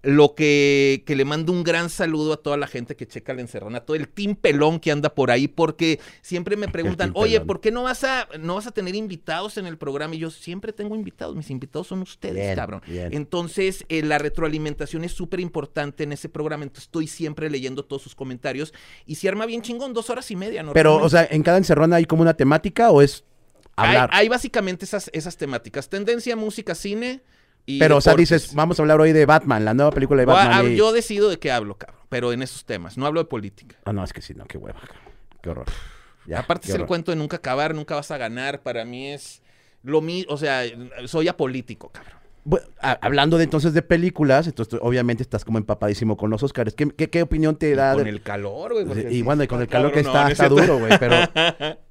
[0.00, 3.40] Lo que, que le mando un gran saludo a toda la gente que checa la
[3.40, 7.40] encerrona, a todo el team pelón que anda por ahí, porque siempre me preguntan, oye.
[7.40, 10.14] ¿por qué no vas a no vas a tener invitados en el programa?
[10.14, 12.80] Y yo siempre tengo invitados, mis invitados son ustedes, Bien, cabrón.
[12.86, 13.12] bien.
[13.12, 18.00] Entonces, eh, la retroalimentación es súper importante en ese programa, entonces estoy siempre leyendo todos
[18.00, 18.72] sus comentarios
[19.04, 20.74] y se arma bien chingón, dos horas y media, ¿no?
[20.74, 23.24] Pero, o sea, ¿en cada encerrona hay como una temática o es
[23.86, 24.10] hablar?
[24.12, 27.22] hay básicamente esas, esas temáticas, tendencia, música, cine
[27.66, 30.26] y Pero, o sea, dices, vamos a hablar hoy de Batman, la nueva película de
[30.26, 30.72] Batman.
[30.72, 33.76] y- Yo decido de qué hablo, cabrón, pero en esos temas, no hablo de política.
[33.84, 34.80] Ah, no, es que sí, no, qué hueva.
[34.80, 35.02] cabrón.
[35.42, 35.66] Qué horror.
[36.26, 39.08] Ya, Aparte qué es el cuento de nunca acabar, nunca vas a ganar, para mí
[39.12, 39.42] es
[39.82, 40.62] lo mismo, o sea,
[41.06, 42.18] soy apolítico, cabrón.
[42.80, 46.72] Hablando de entonces de películas, entonces tú, obviamente estás como empapadísimo con los Oscars.
[46.74, 47.92] ¿Qué, qué, qué opinión te da?
[47.94, 49.14] Con de- el calor, güey.
[49.16, 50.98] y bueno, y con el calor que cabrón, está, no, no es está duro, güey,
[50.98, 51.78] pero...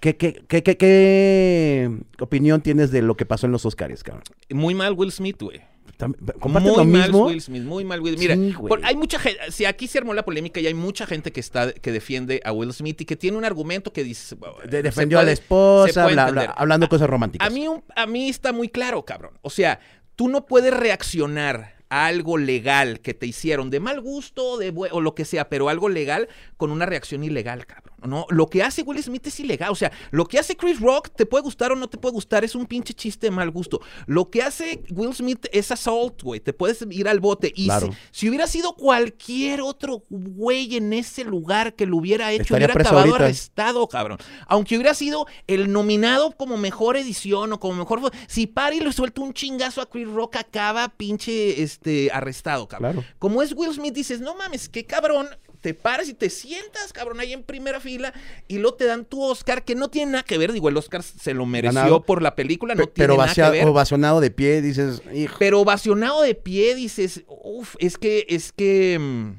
[0.00, 1.90] ¿Qué, qué, qué, qué, qué
[2.20, 4.24] opinión tienes de lo que pasó en los Oscars, cabrón?
[4.50, 5.60] Muy mal Will Smith, güey.
[5.98, 7.26] Tam- ¿Compartes Muy lo mal mismo?
[7.26, 8.68] Will Smith, muy mal Will Mira, Sí, güey.
[8.68, 11.40] por- hay mucha gente, si aquí se armó la polémica y hay mucha gente que
[11.40, 14.36] está que defiende a Will Smith y que tiene un argumento que dice
[14.68, 17.44] De- defendió a la esposa, bla, bla, hablando cosas románticas.
[17.48, 19.32] A mí, a mí está muy claro, cabrón.
[19.42, 19.80] O sea,
[20.14, 25.00] tú no puedes reaccionar a algo legal que te hicieron de mal gusto de o
[25.00, 27.96] lo que sea, pero algo legal con una reacción ilegal, cabrón.
[28.06, 29.70] No, lo que hace Will Smith es ilegal.
[29.70, 32.44] O sea, lo que hace Chris Rock te puede gustar o no te puede gustar,
[32.44, 33.80] es un pinche chiste de mal gusto.
[34.06, 36.40] Lo que hace Will Smith es assault, güey.
[36.40, 37.52] Te puedes ir al bote.
[37.56, 37.88] Y Claro.
[37.88, 42.66] si, si hubiera sido cualquier otro güey en ese lugar que lo hubiera hecho, Estaría
[42.66, 43.24] hubiera acabado ahorita.
[43.24, 44.18] arrestado, cabrón.
[44.46, 48.12] Aunque hubiera sido el nominado como mejor edición o como mejor.
[48.26, 52.92] Si Pari le suelta un chingazo a Chris Rock, acaba pinche este, arrestado, cabrón.
[52.92, 53.08] Claro.
[53.18, 55.26] Como es Will Smith, dices, no mames, qué cabrón.
[55.60, 58.12] Te paras y te sientas, cabrón, ahí en primera fila
[58.46, 60.52] y luego te dan tu Oscar, que no tiene nada que ver.
[60.52, 62.02] Digo, el Oscar se lo mereció Ganado.
[62.02, 63.66] por la película, Pe- no tiene pero nada que ver.
[63.66, 65.34] ovacionado de pie, dices, hijo.
[65.38, 69.32] Pero ovacionado de pie, dices, uff, es que, es que, mm,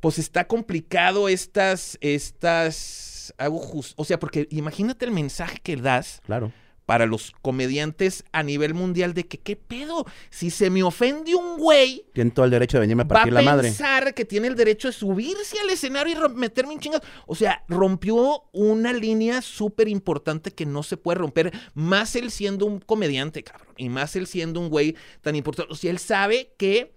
[0.00, 6.20] pues está complicado estas, estas, hago jus- o sea, porque imagínate el mensaje que das
[6.26, 6.52] Claro.
[6.86, 10.04] Para los comediantes a nivel mundial de que, ¿qué pedo?
[10.30, 13.18] Si se me ofende un güey, Tienen todo el derecho de venirme a va a
[13.18, 13.68] partir la madre.
[13.68, 17.04] pensar que tiene el derecho de subirse al escenario y meterme un chingazo.
[17.26, 22.66] O sea, rompió una línea súper importante que no se puede romper, más él siendo
[22.66, 25.72] un comediante, cabrón, y más él siendo un güey tan importante.
[25.72, 26.92] O sea, él sabe que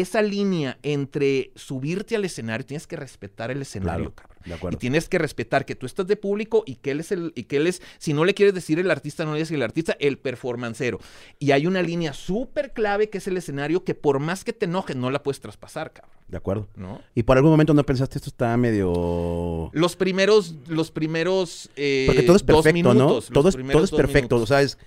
[0.00, 4.36] esa línea entre subirte al escenario, tienes que respetar el escenario, Claro, cabrón.
[4.44, 4.78] de Y acuerdo.
[4.78, 7.56] tienes que respetar que tú estás de público y que él es el, y que
[7.56, 10.18] él es, si no le quieres decir el artista, no le dices el artista, el
[10.18, 11.00] performancero.
[11.38, 14.66] Y hay una línea súper clave que es el escenario que por más que te
[14.66, 16.14] enojes, no la puedes traspasar, cabrón.
[16.28, 16.68] De acuerdo.
[16.76, 17.00] ¿No?
[17.14, 19.70] Y por algún momento no pensaste esto está medio...
[19.72, 22.96] Los primeros, los primeros eh, Porque todo es perfecto, minutos,
[23.30, 23.34] ¿no?
[23.34, 24.36] Todo es, todo es perfecto.
[24.36, 24.78] O sea, es-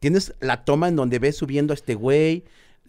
[0.00, 2.44] tienes la toma en donde ves subiendo a este güey.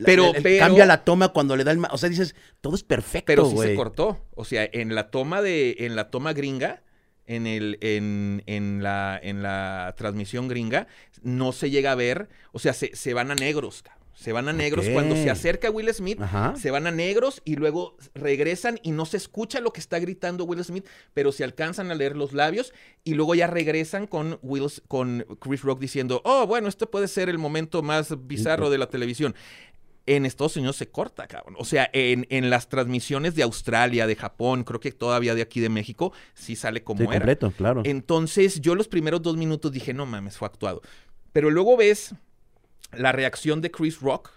[0.06, 1.80] Pero- la- el- pero- Cambia la toma cuando le da el...
[1.92, 4.26] O sea, dices, todo es perfecto, Pero sí se cortó.
[4.36, 6.84] O sea, en la toma de, en la toma gringa,
[7.28, 10.88] en el, en, en la, en la transmisión gringa,
[11.22, 12.30] no se llega a ver.
[12.52, 13.84] O sea, se, se van a negros.
[14.16, 16.20] Se van a negros cuando se acerca Will Smith.
[16.22, 16.54] Ajá.
[16.58, 20.44] Se van a negros y luego regresan y no se escucha lo que está gritando
[20.44, 22.74] Will Smith, pero se alcanzan a leer los labios
[23.06, 27.30] y luego ya regresan con Will, con Chris Rock diciendo, oh, bueno, esto puede ser
[27.30, 29.36] el momento más bizarro de la televisión.
[30.16, 31.56] En Estados Unidos se corta, cabrón.
[31.60, 35.60] O sea, en, en las transmisiones de Australia, de Japón, creo que todavía de aquí
[35.60, 37.14] de México, sí sale como Sí, era.
[37.14, 37.82] completo, claro.
[37.86, 40.82] Entonces, yo los primeros dos minutos dije, no mames, fue actuado.
[41.32, 42.16] Pero luego ves
[42.92, 44.32] la reacción de Chris Rock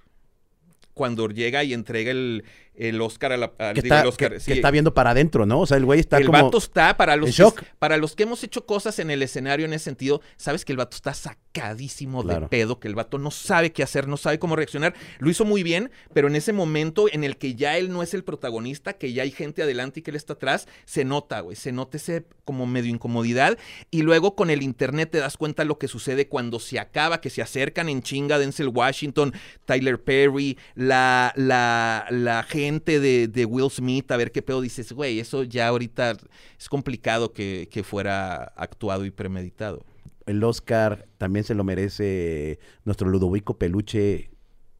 [0.94, 2.44] cuando llega y entrega el,
[2.74, 3.52] el Oscar a la.
[3.58, 4.46] al- que, digo, está, el Oscar, que- sí.
[4.46, 5.60] que está viendo para adentro, ¿no?
[5.60, 6.42] O sea, el güey está el como...
[6.42, 7.62] vato está, para los, en que, shock.
[7.78, 10.78] para los que hemos hecho cosas en el escenario en ese sentido, sabes que el
[10.78, 14.56] vato está sacadísimo de pedo, que el vato no sabe qué hacer, no sabe cómo
[14.56, 14.94] reaccionar.
[15.18, 18.14] Lo hizo muy bien, pero en ese momento en el que ya él no es
[18.14, 21.56] el protagonista, que ya hay gente adelante y que él está atrás, se nota, güey,
[21.56, 23.58] se nota ese como medio incomodidad.
[23.90, 27.28] Y luego con el internet te das cuenta lo que sucede cuando se acaba, que
[27.30, 29.34] se acercan en chinga Denzel Washington,
[29.66, 32.61] Tyler Perry, la, la, la gente
[33.00, 36.16] de, de Will Smith, a ver qué pedo dices, güey, eso ya ahorita
[36.58, 39.84] es complicado que fuera actuado y premeditado.
[40.26, 44.30] el Oscar también se lo merece nuestro Ludovico Peluche.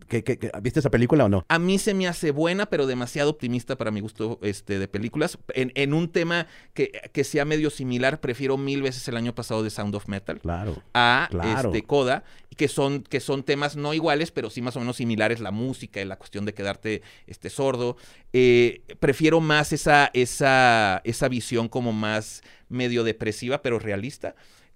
[0.09, 1.45] ¿Qué, qué- qué- viste esa película o no?
[1.49, 5.39] A mí se me hace buena, pero demasiado optimista para mi gusto este, de películas.
[5.55, 9.63] En, en un tema que, que sea medio similar, prefiero mil veces el año pasado
[9.63, 10.83] de Sound of Metal Claro.
[10.95, 11.69] a Claro.
[11.71, 12.25] este, Coda,
[12.57, 16.01] que son, que son temas no iguales, pero sí más o menos similares, la música
[16.01, 17.97] y la cuestión de quedarte este, sordo.
[18.33, 24.35] Eh, prefiero más esa, esa, esa visión como más medio depresiva, pero realista,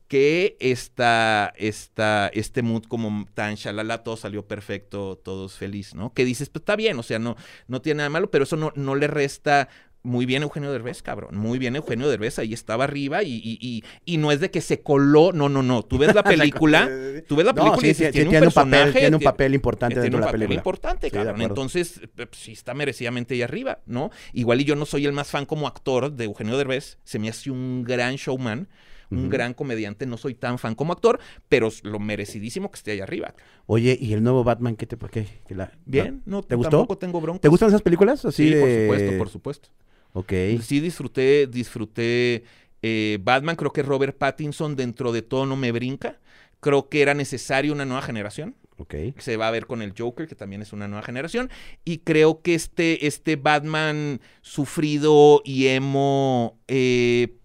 [0.09, 6.12] que esta, esta, este mood como tan shalala, todo salió perfecto, todos feliz, ¿no?
[6.12, 7.36] Que dices, pues está bien, o sea, no,
[7.66, 9.68] no tiene nada de malo, pero eso no, no le resta
[10.07, 11.36] muy bien Eugenio Derbez, cabrón.
[11.36, 14.61] Muy bien Eugenio Derbez, ahí estaba arriba y, y, y, y no es de que
[14.61, 15.82] se coló, no, no, no.
[15.82, 16.88] Tú ves la película,
[17.26, 19.16] tú ves la película No, sí, y dices, sí, tiene, tiene un un papel, tiene
[19.16, 20.61] un papel importante dentro un de la papel película.
[20.61, 21.42] importante, Sí, de cabrón.
[21.42, 24.11] Entonces, eh, sí está merecidamente ahí arriba, ¿no?
[24.32, 27.28] Igual y yo no soy el más fan como actor de Eugenio Derbez, se me
[27.28, 28.68] hace un gran showman,
[29.11, 32.90] un gran comediante, no soy tan fan como actor, pero es lo merecidísimo que esté
[32.92, 33.34] ahí arriba.
[33.66, 35.26] Oye, ¿y el nuevo Batman qué te qué?
[35.46, 36.70] ¿Que la- Bien, no, ¿Te gustó?
[36.70, 37.40] tampoco tengo bronca.
[37.40, 38.24] ¿Te gustan esas películas?
[38.24, 39.68] Así Sí, por supuesto, por supuesto.
[40.12, 40.32] Ok.
[40.62, 42.44] Sí disfruté, disfruté
[42.82, 46.20] eh, Batman, creo que Robert Pattinson dentro de todo no me brinca.
[46.61, 48.57] Creo que era necesario una nueva generación.
[48.78, 48.94] Ok.
[49.18, 51.50] Se va a ver con el Joker, que también es una nueva generación.
[51.84, 57.36] Y creo que este, este Batman sufrido y emo, eh,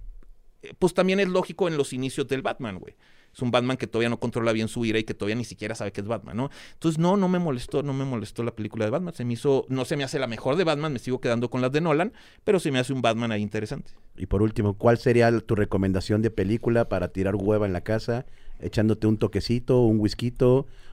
[0.80, 2.96] pues también es lógico en los inicios del Batman, güey.
[3.34, 5.74] Es un Batman que todavía no controla bien su ira y que todavía ni siquiera
[5.74, 6.50] sabe que es Batman, ¿no?
[6.74, 9.14] Entonces, no, no me molestó, no me molestó la película de Batman.
[9.14, 11.62] Se me hizo, no se me hace la mejor de Batman, me sigo quedando con
[11.62, 12.12] las de Nolan,
[12.44, 13.92] pero se me hace un Batman ahí interesante.
[14.18, 18.26] Y por último, ¿cuál sería tu recomendación de película para tirar hueva en la casa,
[18.60, 20.34] echándote un toquecito, un whisky,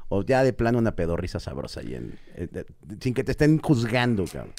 [0.08, 2.64] o ya de plano una pedorrisa sabrosa ahí en, eh,
[3.00, 4.54] sin que te estén juzgando, cabrón?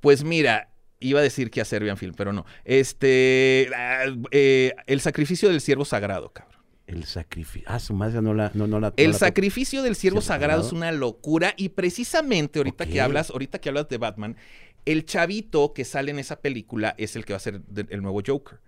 [0.00, 0.71] Pues mira,
[1.02, 2.44] iba a decir que a Serbian Film, pero no.
[2.64, 6.60] Este, ah, eh, el sacrificio del siervo sagrado, cabrón.
[6.86, 7.66] El sacrificio.
[7.70, 8.50] Ah, su madre no la.
[8.54, 10.66] No, no la no El la- sacrificio del siervo ¿Siervo sagrado sagrado?
[10.68, 14.36] es una locura y precisamente ahorita que hablas, ahorita que hablas de Batman,
[14.84, 18.02] el chavito que sale en esa película es el que va a ser de- el
[18.02, 18.58] nuevo Joker.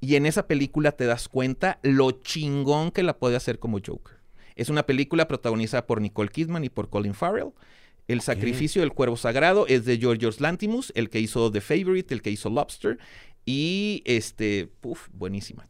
[0.00, 4.16] Y en esa película te das cuenta lo chingón que la puede hacer como Joker.
[4.54, 7.52] Es una película protagonizada por Nicole Kidman y por Colin Farrell.
[8.08, 12.20] El sacrificio del cuervo sagrado es de Georgios Lantimos, el que hizo The Favorite, el
[12.22, 12.98] que hizo Lobster.
[13.44, 15.66] Y este, puf, buenísima.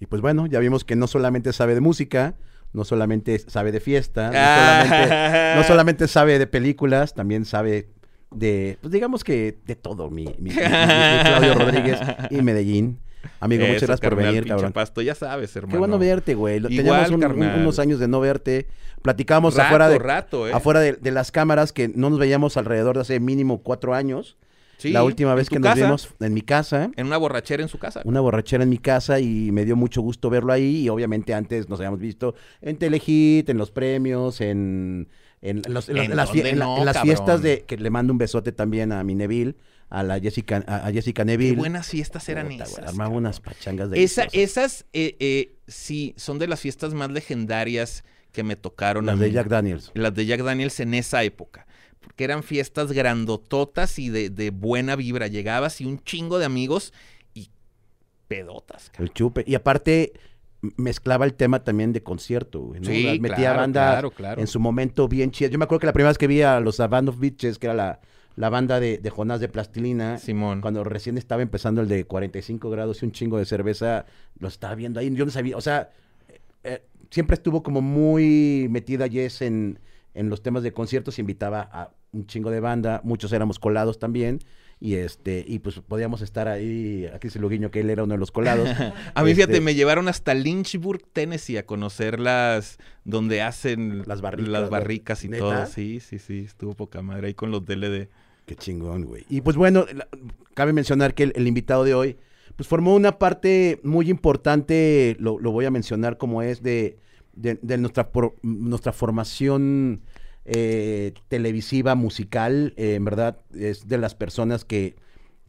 [0.00, 2.34] Y pues bueno, ya vimos que no solamente sabe de música,
[2.72, 4.84] no solamente sabe de fiesta, no, Ah.
[4.88, 7.90] solamente, no solamente sabe de películas, también sabe
[8.32, 11.98] de, pues digamos que de todo, mi, mi- mi- mi- mi Claudio Rodríguez
[12.30, 12.98] y Medellín.
[13.40, 14.72] Amigo, muchas Eso, gracias por venir, cabrón.
[14.72, 15.72] Pasto, ya sabes, hermano.
[15.72, 16.56] Qué bueno verte, güey.
[16.58, 17.60] Igual, Teníamos un- un- carnal.
[17.60, 18.66] unos años de no verte.
[19.02, 20.52] Platicábamos Rato, afuera, de, rato, ¿eh?
[20.52, 24.36] afuera de, de las cámaras que no nos veíamos alrededor de hace mínimo cuatro años.
[24.78, 26.90] Sí, la última vez que nos casa, vimos en mi casa.
[26.96, 28.00] En una borrachera en su casa.
[28.04, 31.68] una borrachera en mi casa y me dio mucho gusto verlo ahí y obviamente antes
[31.68, 35.08] nos habíamos visto en Telehit, en los premios, en,
[35.40, 38.90] en, los- en las- ¿En las, no, fiestas de que le mando un besote también
[38.90, 39.54] a mi Neville,
[39.94, 41.52] a la Jessica, a, a Jessica Neville.
[41.54, 42.88] Qué buenas fiestas eran Puta, güey, esas.
[42.88, 48.02] Armaba unas pachangas de Esa- esas, eh, eh, sí, son de las fiestas más legendarias
[48.32, 49.08] que me tocaron.
[49.08, 49.32] a las de mí.
[49.34, 49.90] Jack Daniels.
[49.94, 51.66] Las de Jack Daniels en esa época.
[52.00, 55.26] Porque eran fiestas grandototas y de, de buena vibra.
[55.28, 56.92] Llegabas y un chingo de amigos
[57.34, 57.50] y
[58.28, 58.90] pedotas.
[58.90, 59.06] cabrón.
[59.08, 59.44] El chupe.
[59.46, 60.12] Y aparte
[60.76, 62.86] mezclaba el tema también de concierto, güey, ¿no?
[62.86, 65.48] Sí, Metía claro, banda claro, en su momento bien chida.
[65.48, 67.58] Yo me acuerdo que la primera vez que vi a los A Band of Bitches,
[67.58, 68.00] que era la,
[68.36, 70.60] la banda de, de Jonás de Plastilina, Simón.
[70.60, 74.06] cuando recién estaba empezando el de 45 grados y un chingo de cerveza,
[74.38, 75.14] lo estaba viendo ahí.
[75.14, 75.90] Yo no sabía, o sea,
[76.28, 79.78] eh, eh, siempre estuvo como muy metida Jess en,
[80.14, 84.38] en los temas de conciertos, invitaba a un chingo de banda, muchos éramos colados también.
[84.80, 88.14] Y este, y pues podíamos estar ahí, aquí se lo guiño que él era uno
[88.14, 88.68] de los colados.
[89.14, 94.20] A mí, Este, fíjate, me llevaron hasta Lynchburg, Tennessee, a conocer las donde hacen Las
[94.22, 94.70] barricas, las ¿no?
[94.70, 95.38] barricas y ¿Neta?
[95.44, 95.66] todo.
[95.66, 98.08] Sí, sí, sí, estuvo poca madre ahí con los DLD.
[98.54, 99.24] Chingón, güey.
[99.28, 99.86] Y pues bueno,
[100.54, 102.16] cabe mencionar que el, invitado de hoy,
[102.56, 106.98] pues formó una parte muy importante, lo, voy a mencionar como es de,
[107.34, 110.02] de- de nuestra, por- nuestra formación
[110.44, 112.74] eh, televisiva, musical.
[112.76, 114.96] Eh, en verdad, es de las personas que,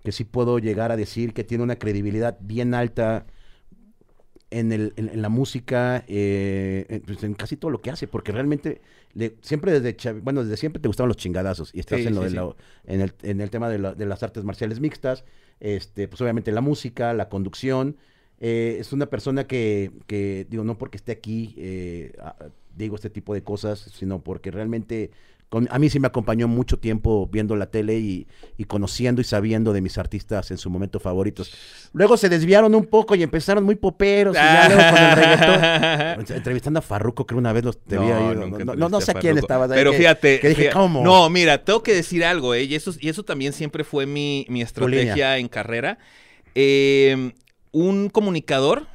[0.04, 3.26] que sí puedo llegar a decir que tiene una credibilidad bien alta
[4.60, 8.08] en, el, en, en la música, eh, en, pues, en casi todo lo que hace,
[8.08, 8.82] porque realmente
[9.14, 12.16] le- siempre desde chav- bueno, desde siempre te gustaban los chingadazos y estás Sí, en,
[12.16, 12.40] lo sí, de sí.
[12.40, 15.26] lo- en, el, en el tema de, la- de las artes marciales mixtas,
[15.60, 17.98] este, pues obviamente la música, la conducción.
[18.40, 22.14] eh, es una persona que, que, digo, no porque esté aquí, eh,
[22.76, 25.12] digo este tipo de cosas, sino porque realmente
[25.50, 28.28] con- a mí sí me acompañó mucho tiempo viendo la tele y,
[28.58, 31.54] y conociendo y sabiendo de mis artistas en su momento favoritos.
[31.94, 36.36] Luego se desviaron un poco y empezaron muy poperos y ya luego con el reggaetón.
[36.38, 39.14] Entrevistando a Farruko, creo una vez los te vi ahí, no, nunca no, sé a
[39.16, 39.40] quién Farruko.
[39.40, 39.68] estaba.
[39.68, 40.40] Pero que- fíjate.
[40.40, 41.04] Que dije, fíjate- ¿cómo?
[41.04, 42.64] No, mira, tengo que decir algo, ¿eh?
[42.64, 46.00] Y eso, y eso también siempre fue mi, mi estrategia en carrera.
[46.56, 47.32] Eh,
[47.72, 48.88] un comunicador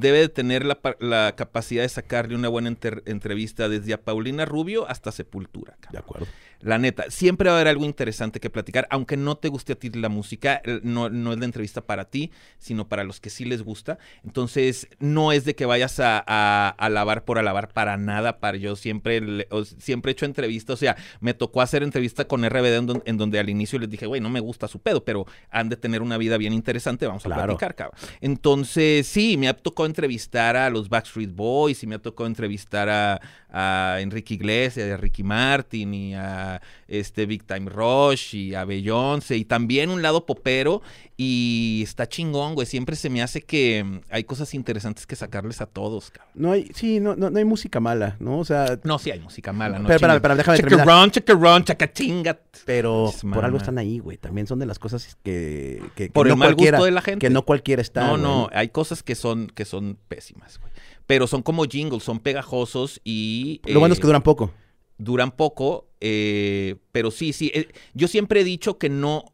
[0.00, 4.44] debe de tener la, la capacidad de sacarle una buena enter- entrevista desde a Paulina
[4.44, 5.72] Rubio hasta Sepultura.
[5.80, 5.92] cabrón.
[5.92, 6.26] De acuerdo.
[6.60, 9.76] La neta, siempre va a haber algo interesante que platicar, aunque no te guste a
[9.76, 13.44] ti la música, no, no es la entrevista para ti, sino para los que sí
[13.44, 13.98] les gusta.
[14.22, 18.76] Entonces, no es de que vayas a, a alabar por alabar para nada, para yo
[18.76, 22.76] siempre, le- o- siempre he hecho entrevistas, o sea, me tocó hacer entrevista con RBD
[22.76, 25.26] en, don- en donde al inicio les dije, güey, no me gusta su pedo, pero
[25.50, 27.98] han de tener una vida bien interesante, vamos a platicar, cabrón.
[28.20, 32.88] Entonces, sí, me ha tocado entrevistar a los Backstreet Boys y me ha tocado entrevistar
[32.88, 33.20] a,
[33.52, 39.36] a Enrique Iglesias, a Ricky Martin y a este Big Time Rush y a Beyoncé
[39.36, 40.82] y también un lado popero
[41.16, 42.66] y está chingón, güey.
[42.66, 46.32] Siempre se me hace que mm, hay cosas interesantes que sacarles a todos, cabrón.
[46.34, 48.38] No hay, sí, no, no, no hay música mala, ¿no?
[48.38, 49.84] O sea, No, sí hay música mala, ¿no?
[49.84, 50.86] Pero, espérame, espérame, déjame terminar.
[50.86, 54.16] Chacarrón, chacarrón, pero Es por algo están ahí, güey.
[54.16, 56.92] También son de las cosas que, que, que Por no el mal cualquiera, gusto de
[56.92, 57.26] la gente.
[57.26, 58.04] que no cualquiera está.
[58.04, 58.22] No, güey.
[58.22, 60.72] no, hay cosas que son, que son pésimas, güey.
[61.06, 63.60] Pero son como jingles, son pegajosos y...
[63.64, 64.52] Lo bueno es eh, que duran poco.
[64.98, 67.50] duran poco, eh, pero sí, sí.
[67.54, 69.24] eh, yo siempre he dicho que no.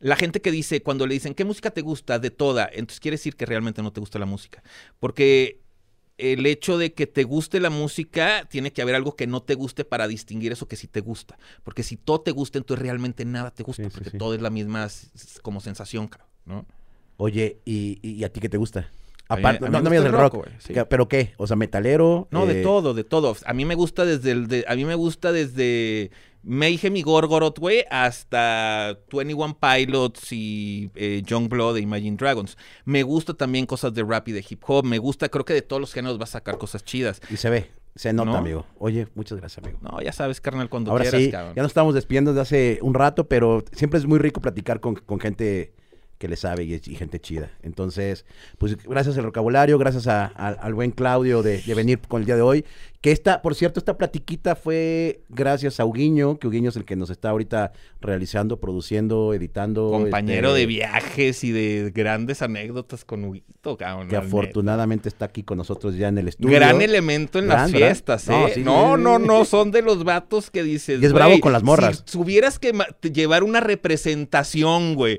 [0.00, 2.18] La gente que dice, cuando le dicen, ¿qué música te gusta?
[2.18, 2.68] De toda.
[2.72, 4.62] Entonces quiere decir que realmente no te gusta la música.
[4.98, 5.60] Porque
[6.18, 9.54] el hecho de que te guste la música, tiene que haber algo que no te
[9.54, 11.38] guste para distinguir eso que sí te gusta.
[11.62, 13.84] Porque si todo te gusta, entonces realmente nada te gusta.
[13.84, 14.18] Sí, porque sí.
[14.18, 14.88] todo es la misma
[15.42, 16.10] como sensación,
[16.44, 16.66] ¿no?
[17.16, 18.90] Oye, ¿y, y a ti qué te gusta?
[19.34, 20.20] Aparte, no, me no me el rock.
[20.20, 20.74] rock, güey, sí.
[20.74, 21.32] ¿Qué- ¿Pero qué?
[21.36, 22.28] O sea, metalero.
[22.30, 23.36] No, de eh, todo, de todo.
[23.46, 26.10] A mí me gusta desde el de, a mí me gusta desde
[26.44, 32.56] Mayhem y Gorgoroth, güey, hasta 21 Pilots y eh, Youngblood de Imagine Dragons.
[32.84, 34.84] Me gusta también cosas de rap y de hip hop.
[34.84, 37.20] Me gusta, creo que de todos los géneros va a sacar cosas chidas.
[37.30, 38.36] Y se ve, se nota, ¿No?
[38.38, 38.66] amigo.
[38.78, 39.78] Oye, muchas gracias, amigo.
[39.82, 41.54] No, ya sabes, carnal, cuando Ahora quieras, sí, cabrón.
[41.54, 44.96] ya nos estamos despidiendo desde hace un rato, pero siempre es muy rico platicar con,
[44.96, 45.72] con gente
[46.22, 47.50] que le sabe y, gente chida.
[47.64, 48.24] Entonces,
[48.58, 52.42] pues gracias al vocabulario, gracias a- al buen Claudio de venir con el día de
[52.42, 52.64] hoy.
[53.02, 56.94] Que esta, por cierto, esta platiquita fue gracias a Uguiño, que Uguiño es el que
[56.94, 59.90] nos está ahorita realizando, produciendo, editando.
[59.90, 64.06] Compañero este, de viajes y de grandes anécdotas con Huguito, cabrón.
[64.06, 66.54] Que afortunadamente está aquí con nosotros ya en el estudio.
[66.54, 68.30] Gran elemento en las Gran, fiestas, ¿eh?
[68.30, 71.02] No, sí, no, no, son de los vatos que dices.
[71.02, 72.04] Y es bravo con las morras.
[72.06, 72.72] Si tuvieras que
[73.12, 75.18] llevar una representación, güey,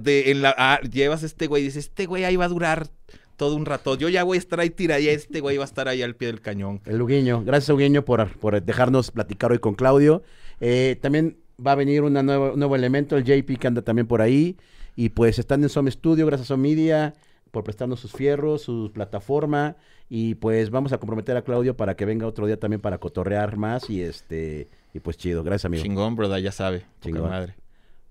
[0.00, 2.88] de, en la, a- llevas este güey y dices, este güey ahí va a durar
[3.36, 3.96] todo un rato.
[3.96, 6.14] Yo ya voy a estar ahí tirado y este güey va a estar ahí al
[6.14, 6.80] pie del cañón.
[6.86, 7.44] El Uguiño.
[7.44, 10.22] Gracias, Uguiño, por, por dejarnos platicar hoy con Claudio.
[10.60, 14.06] Eh, también va a venir una nueva, un nuevo elemento, el JP, que anda también
[14.06, 14.56] por ahí.
[14.94, 17.14] Y pues están en Some Studio, gracias a Media,
[17.50, 19.76] por prestarnos sus fierros, su plataforma.
[20.08, 23.56] Y pues vamos a comprometer a Claudio para que venga otro día también para cotorrear
[23.56, 23.88] más.
[23.88, 25.42] Y este y pues chido.
[25.42, 25.82] Gracias, amigo.
[25.82, 26.84] Chingón, brother, ya sabe.
[27.00, 27.30] Chingón.
[27.30, 27.54] madre.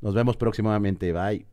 [0.02, 1.14] Nos vemos próximamente.
[1.14, 1.46] Bye.